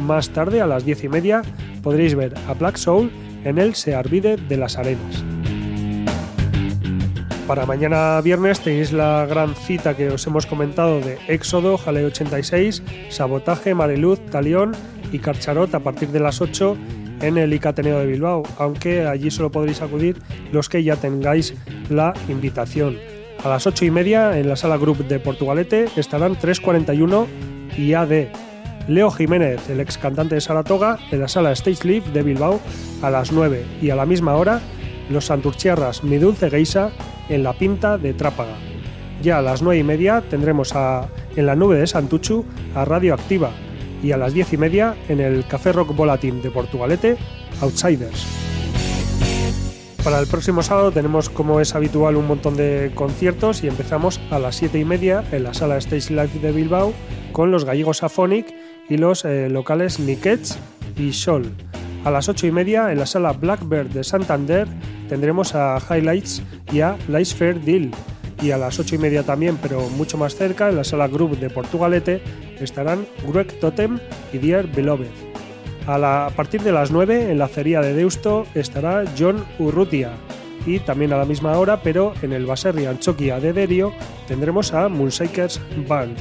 Más 0.00 0.30
tarde 0.30 0.60
a 0.60 0.66
las 0.66 0.84
10 0.84 1.04
y 1.04 1.08
media 1.08 1.42
podréis 1.82 2.14
ver 2.14 2.34
a 2.48 2.54
Black 2.54 2.76
Soul 2.76 3.10
en 3.44 3.58
el 3.58 3.74
Searvide 3.74 4.36
de 4.36 4.56
las 4.56 4.78
Arenas. 4.78 5.24
Para 7.46 7.66
mañana 7.66 8.20
viernes 8.20 8.60
tenéis 8.60 8.92
la 8.92 9.26
gran 9.26 9.54
cita 9.54 9.96
que 9.96 10.10
os 10.10 10.26
hemos 10.26 10.46
comentado 10.46 11.00
de 11.00 11.18
Éxodo, 11.28 11.76
Jale 11.76 12.04
86, 12.04 12.82
Sabotaje, 13.10 13.74
Mareluz, 13.74 14.20
Talión 14.30 14.72
y 15.10 15.18
Carcharot 15.18 15.74
a 15.74 15.80
partir 15.80 16.08
de 16.08 16.20
las 16.20 16.40
8 16.40 16.76
en 17.20 17.38
el 17.38 17.52
Icateneo 17.52 17.98
de 17.98 18.06
Bilbao, 18.06 18.42
aunque 18.58 19.06
allí 19.06 19.30
solo 19.30 19.50
podréis 19.50 19.82
acudir 19.82 20.16
los 20.52 20.68
que 20.68 20.82
ya 20.82 20.96
tengáis 20.96 21.54
la 21.90 22.14
invitación. 22.28 23.11
A 23.44 23.48
las 23.48 23.66
8 23.66 23.84
y 23.84 23.90
media 23.90 24.38
en 24.38 24.48
la 24.48 24.54
sala 24.54 24.76
Group 24.76 25.08
de 25.08 25.18
Portugalete 25.18 25.86
estarán 25.96 26.36
341 26.36 27.26
y 27.76 27.94
AD. 27.94 28.28
Leo 28.86 29.10
Jiménez, 29.10 29.68
el 29.68 29.80
ex 29.80 29.98
cantante 29.98 30.36
de 30.36 30.40
Saratoga, 30.40 30.98
en 31.10 31.20
la 31.20 31.26
sala 31.26 31.50
Stage 31.50 31.86
Live 31.86 32.12
de 32.12 32.22
Bilbao 32.22 32.60
a 33.02 33.10
las 33.10 33.32
9 33.32 33.64
y 33.80 33.90
a 33.90 33.96
la 33.96 34.06
misma 34.06 34.34
hora 34.34 34.60
los 35.10 35.26
Santurchiarras 35.26 36.04
Mi 36.04 36.18
Dulce 36.18 36.50
Geisa 36.50 36.92
en 37.28 37.42
la 37.42 37.52
Pinta 37.52 37.98
de 37.98 38.14
Trápaga. 38.14 38.54
Ya 39.22 39.38
a 39.38 39.42
las 39.42 39.60
9 39.60 39.80
y 39.80 39.84
media 39.84 40.20
tendremos 40.20 40.76
a, 40.76 41.08
en 41.34 41.46
la 41.46 41.56
nube 41.56 41.78
de 41.78 41.86
Santuchu 41.88 42.44
a 42.76 42.84
Radio 42.84 43.12
Activa 43.12 43.50
y 44.04 44.12
a 44.12 44.18
las 44.18 44.34
10 44.34 44.52
y 44.52 44.56
media 44.56 44.94
en 45.08 45.20
el 45.20 45.44
Café 45.46 45.72
Rock 45.72 45.96
Volatin 45.96 46.42
de 46.42 46.50
Portugalete 46.52 47.16
Outsiders. 47.60 48.24
Para 50.04 50.18
el 50.18 50.26
próximo 50.26 50.64
sábado 50.64 50.90
tenemos, 50.90 51.30
como 51.30 51.60
es 51.60 51.76
habitual, 51.76 52.16
un 52.16 52.26
montón 52.26 52.56
de 52.56 52.90
conciertos 52.92 53.62
y 53.62 53.68
empezamos 53.68 54.20
a 54.32 54.40
las 54.40 54.56
7 54.56 54.80
y 54.80 54.84
media 54.84 55.22
en 55.30 55.44
la 55.44 55.54
sala 55.54 55.76
Stage 55.78 56.12
Live 56.12 56.40
de 56.42 56.50
Bilbao 56.50 56.92
con 57.30 57.52
los 57.52 57.64
gallegos 57.64 58.02
Aphonic 58.02 58.52
y 58.88 58.96
los 58.96 59.24
eh, 59.24 59.48
locales 59.48 60.00
Nickets 60.00 60.58
y 60.96 61.12
Sol. 61.12 61.52
A 62.04 62.10
las 62.10 62.28
8 62.28 62.48
y 62.48 62.50
media 62.50 62.90
en 62.90 62.98
la 62.98 63.06
sala 63.06 63.32
Blackbird 63.32 63.90
de 63.90 64.02
Santander 64.02 64.66
tendremos 65.08 65.54
a 65.54 65.78
Highlights 65.78 66.42
y 66.72 66.80
a 66.80 66.96
Lice 67.06 67.36
Fair 67.36 67.60
Deal. 67.60 67.92
Y 68.42 68.50
a 68.50 68.58
las 68.58 68.80
8 68.80 68.96
y 68.96 68.98
media 68.98 69.22
también, 69.22 69.56
pero 69.62 69.88
mucho 69.88 70.18
más 70.18 70.34
cerca, 70.34 70.68
en 70.68 70.74
la 70.74 70.82
sala 70.82 71.06
Group 71.06 71.38
de 71.38 71.48
Portugalete 71.48 72.20
estarán 72.58 73.06
Gruek 73.24 73.60
Totem 73.60 74.00
y 74.32 74.38
Dear 74.38 74.66
Beloved. 74.66 75.31
A, 75.86 75.98
la- 75.98 76.26
a 76.26 76.30
partir 76.30 76.62
de 76.62 76.72
las 76.72 76.90
9 76.90 77.30
en 77.30 77.38
la 77.38 77.46
acería 77.46 77.80
de 77.80 77.94
Deusto 77.94 78.46
estará 78.54 79.04
John 79.18 79.44
Urrutia. 79.58 80.12
Y 80.64 80.78
también 80.78 81.12
a 81.12 81.16
la 81.16 81.24
misma 81.24 81.58
hora, 81.58 81.82
pero 81.82 82.14
en 82.22 82.32
el 82.32 82.46
Baserri 82.46 82.86
Anchoquia 82.86 83.40
de 83.40 83.52
Derio, 83.52 83.92
tendremos 84.28 84.72
a 84.72 84.88
Moonshakers 84.88 85.60
Band. 85.88 86.16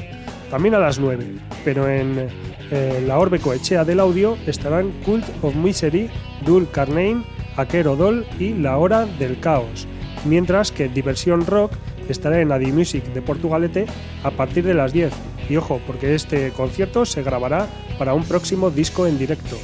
También 0.49 0.74
a 0.76 0.80
las 0.80 0.97
9, 0.99 1.26
pero 1.64 1.88
en 1.88 2.28
eh, 2.72 3.03
la 3.05 3.20
Orbe 3.20 3.39
Coechea 3.39 3.86
del 3.86 3.99
Audio 3.99 4.38
estarán 4.47 4.91
Cult 5.05 5.26
of 5.43 5.55
Misery, 5.55 6.09
Dul 6.43 6.68
Carnane, 6.72 7.24
Aquero 7.55 7.95
Doll 7.95 8.26
y 8.39 8.55
La 8.55 8.78
Hora 8.78 9.05
del 9.05 9.39
Caos. 9.39 9.88
Mientras 10.26 10.72
que 10.72 10.89
Diversión 10.89 11.45
Rock 11.45 11.74
estará 12.10 12.41
en 12.41 12.52
Adi 12.52 12.72
Music 12.72 13.04
de 13.14 13.22
Portugalete 13.22 13.86
a 14.24 14.32
partir 14.32 14.64
de 14.64 14.74
las 14.74 14.93
10. 14.93 15.12
Y 15.49 15.58
ojo, 15.58 15.82
porque 15.86 16.16
este 16.16 16.52
concierto 16.52 17.06
se 17.06 17.24
grabará 17.24 17.68
para 17.97 18.14
un 18.14 18.24
próximo 18.24 18.70
disco 18.72 19.08
en 19.08 19.18
directo. 19.18 19.58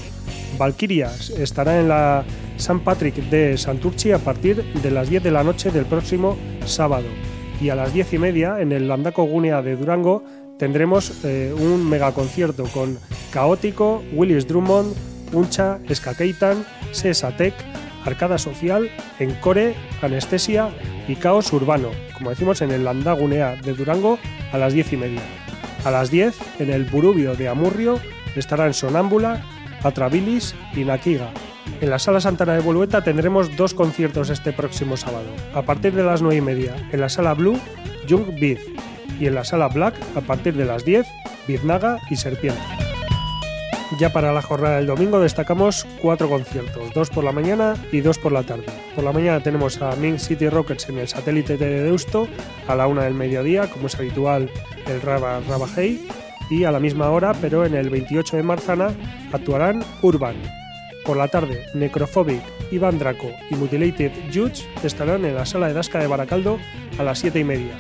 Valkyrias 0.58 1.30
estará 1.30 1.80
en 1.80 1.88
la 1.88 2.24
San 2.58 2.80
Patrick 2.80 3.16
de 3.16 3.58
Santurchi 3.58 4.12
a 4.12 4.20
partir 4.20 4.64
de 4.74 4.92
las 4.92 5.10
10 5.10 5.24
de 5.24 5.32
la 5.32 5.44
noche 5.44 5.72
del 5.72 5.86
próximo 5.86 6.38
sábado. 6.66 7.08
Y 7.62 7.70
a 7.70 7.76
las 7.76 7.94
10 7.94 8.14
y 8.14 8.18
media 8.18 8.60
en 8.60 8.72
el 8.72 8.88
Landaco 8.88 9.24
Gunea 9.24 9.62
de 9.62 9.76
Durango 9.76 10.24
tendremos 10.58 11.24
eh, 11.24 11.54
un 11.58 11.88
megaconcierto 11.88 12.66
con 12.66 12.98
Caótico, 13.32 14.04
Willis 14.14 14.48
Drummond, 14.48 14.96
Uncha, 15.34 15.80
Skakeitan, 15.94 16.66
Sesatec, 16.92 17.54
Arcada 18.08 18.38
Social, 18.38 18.90
Encore, 19.20 19.76
Anestesia 20.02 20.70
y 21.08 21.16
Caos 21.16 21.52
Urbano, 21.54 21.92
como 22.18 22.30
decimos 22.30 22.62
en 22.62 22.72
el 22.72 22.86
Landagunea 22.86 23.56
de 23.56 23.74
Durango 23.74 24.18
a 24.52 24.58
las 24.58 24.74
10 24.74 24.94
y 24.94 24.98
media. 24.98 25.22
A 25.84 25.92
las 25.92 26.10
10 26.10 26.36
en 26.60 26.72
el 26.72 26.86
Burubio 26.86 27.36
de 27.36 27.50
Amurrio 27.50 28.00
estarán 28.36 28.74
Sonámbula, 28.74 29.44
Atrabilis 29.84 30.56
y 30.76 30.84
Nakiga. 30.86 31.30
En 31.82 31.90
la 31.90 32.00
Sala 32.00 32.22
Santana 32.22 32.54
de 32.54 32.62
Bolueta 32.62 33.04
tendremos 33.04 33.56
dos 33.56 33.74
conciertos 33.74 34.30
este 34.30 34.54
próximo 34.54 34.98
sábado. 34.98 35.28
A 35.54 35.62
partir 35.62 35.94
de 35.94 36.04
las 36.04 36.22
9 36.22 36.38
y 36.38 36.42
media 36.42 36.76
en 36.92 37.02
la 37.02 37.10
Sala 37.10 37.34
Blue, 37.34 37.60
Jung 38.10 38.40
Beat 38.40 38.60
y 39.20 39.28
en 39.28 39.36
la 39.36 39.44
Sala 39.44 39.68
Black 39.68 39.96
a 40.16 40.22
partir 40.22 40.56
de 40.56 40.66
las 40.66 40.86
10, 40.86 41.06
Biznaga 41.48 42.00
y 42.10 42.16
Serpiente. 42.16 42.62
Ya 43.96 44.12
para 44.12 44.34
la 44.34 44.42
jornada 44.42 44.78
del 44.78 44.86
domingo 44.86 45.20
destacamos 45.20 45.88
cuatro 46.02 46.28
conciertos, 46.28 46.94
dos 46.94 47.10
por 47.10 47.24
la 47.24 47.32
mañana 47.32 47.76
y 47.92 48.02
dos 48.02 48.18
por 48.18 48.34
la 48.34 48.44
tarde. 48.44 48.66
Por 48.94 49.04
la 49.04 49.14
mañana 49.14 49.42
tenemos 49.42 49.82
a 49.82 49.96
Ming 49.96 50.20
City 50.20 50.50
Rockets 50.50 50.90
en 50.90 50.98
el 50.98 51.08
satélite 51.08 51.58
de 51.58 51.84
Deusto 51.84 52.28
a 52.68 52.76
la 52.76 52.88
una 52.88 53.04
del 53.04 53.14
mediodía, 53.14 53.70
como 53.70 53.88
es 53.88 53.96
habitual 53.96 54.50
el 54.88 55.02
Raba 55.02 55.40
Raba 55.48 55.68
Hey, 55.74 56.06
y 56.50 56.66
a 56.66 56.72
la 56.72 56.82
misma 56.82 57.10
hora, 57.10 57.34
pero 57.40 57.66
en 57.66 57.76
el 57.76 57.90
28 57.90 58.38
de 58.38 58.44
Marzana, 58.44 58.90
actuarán 59.32 59.84
Urban. 60.02 60.36
Por 61.06 61.16
la 61.16 61.30
tarde, 61.30 61.66
Necrophobic, 61.74 62.42
Iván 62.72 63.00
Draco 63.00 63.32
y 63.50 63.56
Mutilated 63.56 64.12
Judge 64.34 64.68
estarán 64.84 65.24
en 65.24 65.36
la 65.36 65.46
sala 65.46 65.68
de 65.68 65.74
Dasca 65.74 66.00
de 66.00 66.08
Baracaldo 66.08 66.60
a 66.98 67.04
las 67.04 67.20
7 67.20 67.40
y 67.40 67.44
media. 67.46 67.74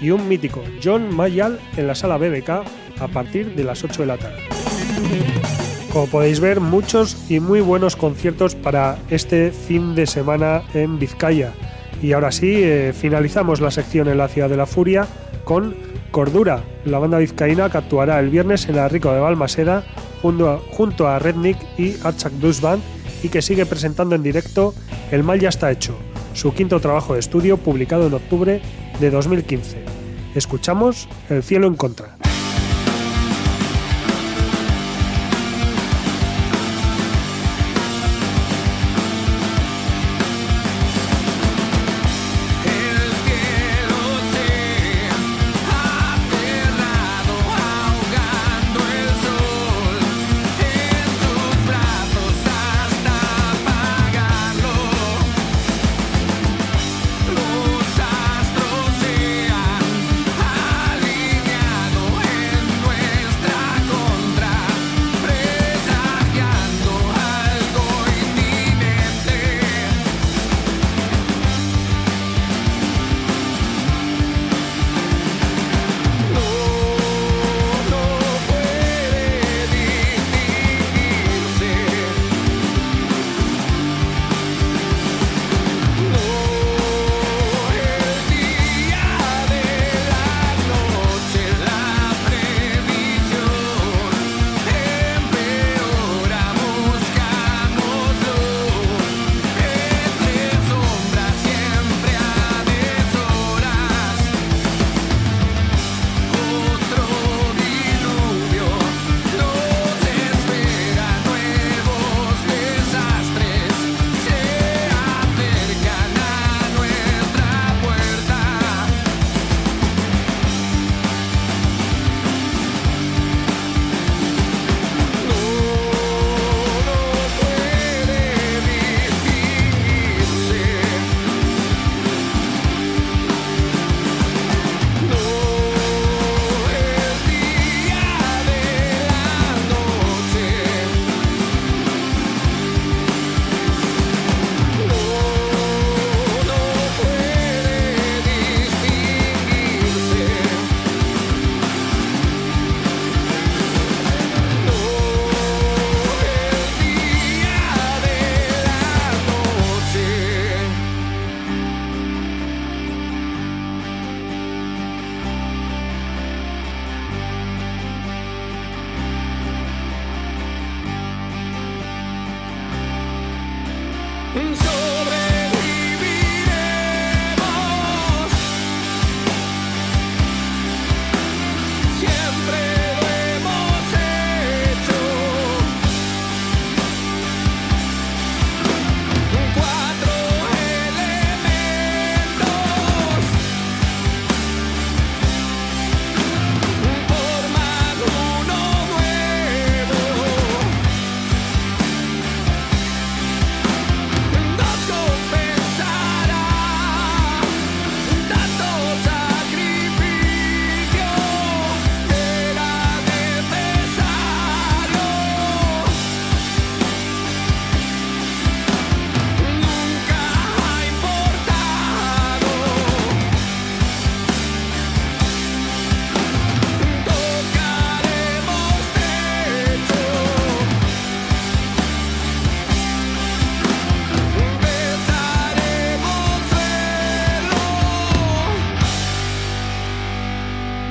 Y 0.00 0.10
un 0.10 0.28
mítico 0.28 0.62
John 0.82 1.12
Mayall 1.14 1.58
en 1.76 1.88
la 1.88 1.96
sala 1.96 2.16
BBK 2.16 2.50
a 3.00 3.08
partir 3.12 3.56
de 3.56 3.64
las 3.64 3.82
8 3.82 4.02
de 4.02 4.06
la 4.06 4.16
tarde. 4.16 4.57
Como 5.92 6.06
podéis 6.06 6.40
ver, 6.40 6.60
muchos 6.60 7.16
y 7.30 7.40
muy 7.40 7.60
buenos 7.60 7.96
conciertos 7.96 8.54
para 8.54 8.98
este 9.10 9.50
fin 9.50 9.94
de 9.94 10.06
semana 10.06 10.62
en 10.74 10.98
Vizcaya. 10.98 11.52
Y 12.02 12.12
ahora 12.12 12.30
sí, 12.30 12.52
eh, 12.54 12.92
finalizamos 12.92 13.60
la 13.60 13.70
sección 13.70 14.08
en 14.08 14.18
la 14.18 14.28
Ciudad 14.28 14.48
de 14.48 14.56
la 14.56 14.66
Furia 14.66 15.06
con 15.44 15.74
Cordura, 16.10 16.62
la 16.84 16.98
banda 16.98 17.18
vizcaína 17.18 17.70
que 17.70 17.78
actuará 17.78 18.20
el 18.20 18.30
viernes 18.30 18.68
en 18.68 18.76
la 18.76 18.88
Rico 18.88 19.12
de 19.12 19.20
Balmaseda 19.20 19.84
junto 20.22 20.50
a, 20.50 20.58
junto 20.58 21.06
y 21.78 21.94
Archak 22.02 22.38
Blues 22.38 22.60
Band 22.60 22.82
y 23.22 23.28
que 23.28 23.42
sigue 23.42 23.66
presentando 23.66 24.14
en 24.14 24.22
directo 24.22 24.74
El 25.10 25.22
Mal 25.22 25.40
Ya 25.40 25.48
Está 25.48 25.70
Hecho, 25.70 25.96
su 26.34 26.54
quinto 26.54 26.80
trabajo 26.80 27.14
de 27.14 27.20
estudio 27.20 27.56
publicado 27.56 28.06
en 28.06 28.14
octubre 28.14 28.62
de 29.00 29.10
2015. 29.10 29.84
Escuchamos 30.34 31.08
El 31.28 31.42
Cielo 31.42 31.66
en 31.66 31.74
Contra. 31.74 32.16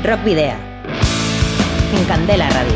Rock 0.07 0.23
Video. 0.23 0.55
En 1.93 2.05
Candela 2.05 2.49
Radio. 2.49 2.71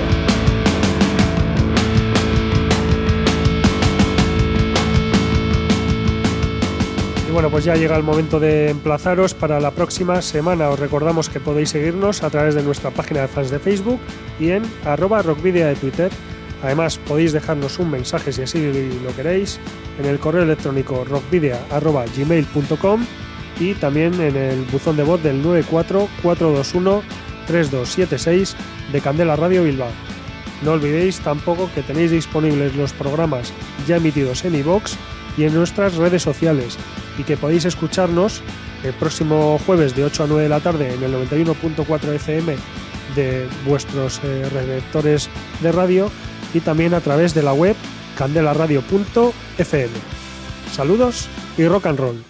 Y 7.29 7.31
bueno, 7.31 7.49
pues 7.49 7.63
ya 7.63 7.75
llega 7.75 7.95
el 7.95 8.03
momento 8.03 8.37
de 8.37 8.71
emplazaros 8.71 9.33
para 9.33 9.61
la 9.61 9.71
próxima 9.71 10.21
semana. 10.21 10.67
Os 10.71 10.77
recordamos 10.77 11.29
que 11.29 11.39
podéis 11.39 11.69
seguirnos 11.69 12.21
a 12.23 12.29
través 12.29 12.53
de 12.53 12.63
nuestra 12.63 12.91
página 12.91 13.21
de 13.21 13.29
fans 13.29 13.49
de 13.49 13.59
Facebook 13.59 14.01
y 14.37 14.49
en 14.49 14.63
arroba 14.83 15.21
rockvidia 15.21 15.67
de 15.67 15.75
Twitter. 15.75 16.11
Además, 16.61 16.97
podéis 16.97 17.31
dejarnos 17.31 17.79
un 17.79 17.91
mensaje 17.91 18.33
si 18.33 18.41
así 18.41 18.91
lo 19.05 19.15
queréis 19.15 19.57
en 19.97 20.05
el 20.05 20.19
correo 20.19 20.43
electrónico 20.43 21.05
rockvidia.gmail.com 21.05 23.05
y 23.57 23.73
también 23.75 24.19
en 24.19 24.35
el 24.35 24.65
buzón 24.65 24.97
de 24.97 25.03
voz 25.03 25.23
del 25.23 25.41
944213276 27.51 28.55
de 28.91 29.01
Candela 29.01 29.35
Radio 29.35 29.63
Bilbao. 29.63 29.91
No 30.63 30.73
olvidéis 30.73 31.19
tampoco 31.19 31.69
que 31.73 31.81
tenéis 31.81 32.11
disponibles 32.11 32.75
los 32.75 32.93
programas 32.93 33.51
ya 33.87 33.97
emitidos 33.97 34.45
en 34.45 34.55
iVoox 34.55 34.93
y 35.37 35.45
en 35.45 35.53
nuestras 35.53 35.95
redes 35.95 36.21
sociales 36.21 36.77
y 37.17 37.23
que 37.23 37.37
podéis 37.37 37.65
escucharnos 37.65 38.41
el 38.83 38.93
próximo 38.93 39.59
jueves 39.65 39.95
de 39.95 40.05
8 40.05 40.23
a 40.23 40.27
9 40.27 40.43
de 40.43 40.49
la 40.49 40.59
tarde 40.59 40.93
en 40.93 41.03
el 41.03 41.13
91.4 41.13 42.13
FM 42.15 42.55
de 43.15 43.47
vuestros 43.65 44.21
eh, 44.23 44.47
receptores 44.51 45.29
de 45.61 45.71
radio 45.71 46.11
y 46.53 46.59
también 46.59 46.93
a 46.93 47.01
través 47.01 47.33
de 47.33 47.43
la 47.43 47.53
web 47.53 47.75
candelaradio.fm. 48.17 49.89
Saludos 50.71 51.27
y 51.57 51.67
rock 51.67 51.87
and 51.87 51.99
roll. 51.99 52.23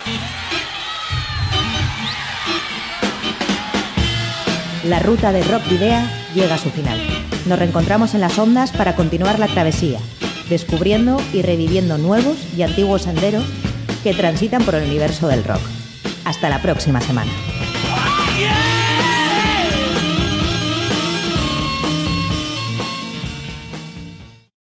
La 4.83 4.97
ruta 4.97 5.31
de 5.31 5.43
Rock 5.43 5.67
Video 5.69 6.01
llega 6.33 6.55
a 6.55 6.57
su 6.57 6.71
final. 6.71 6.99
Nos 7.45 7.59
reencontramos 7.59 8.15
en 8.15 8.21
las 8.21 8.39
ondas 8.39 8.71
para 8.71 8.95
continuar 8.95 9.37
la 9.37 9.47
travesía, 9.47 9.99
descubriendo 10.49 11.21
y 11.33 11.43
reviviendo 11.43 11.99
nuevos 11.99 12.37
y 12.57 12.63
antiguos 12.63 13.03
senderos 13.03 13.45
que 14.03 14.15
transitan 14.15 14.63
por 14.63 14.73
el 14.73 14.89
universo 14.89 15.27
del 15.27 15.43
rock. 15.43 15.61
Hasta 16.25 16.49
la 16.49 16.63
próxima 16.63 16.99
semana. 16.99 17.31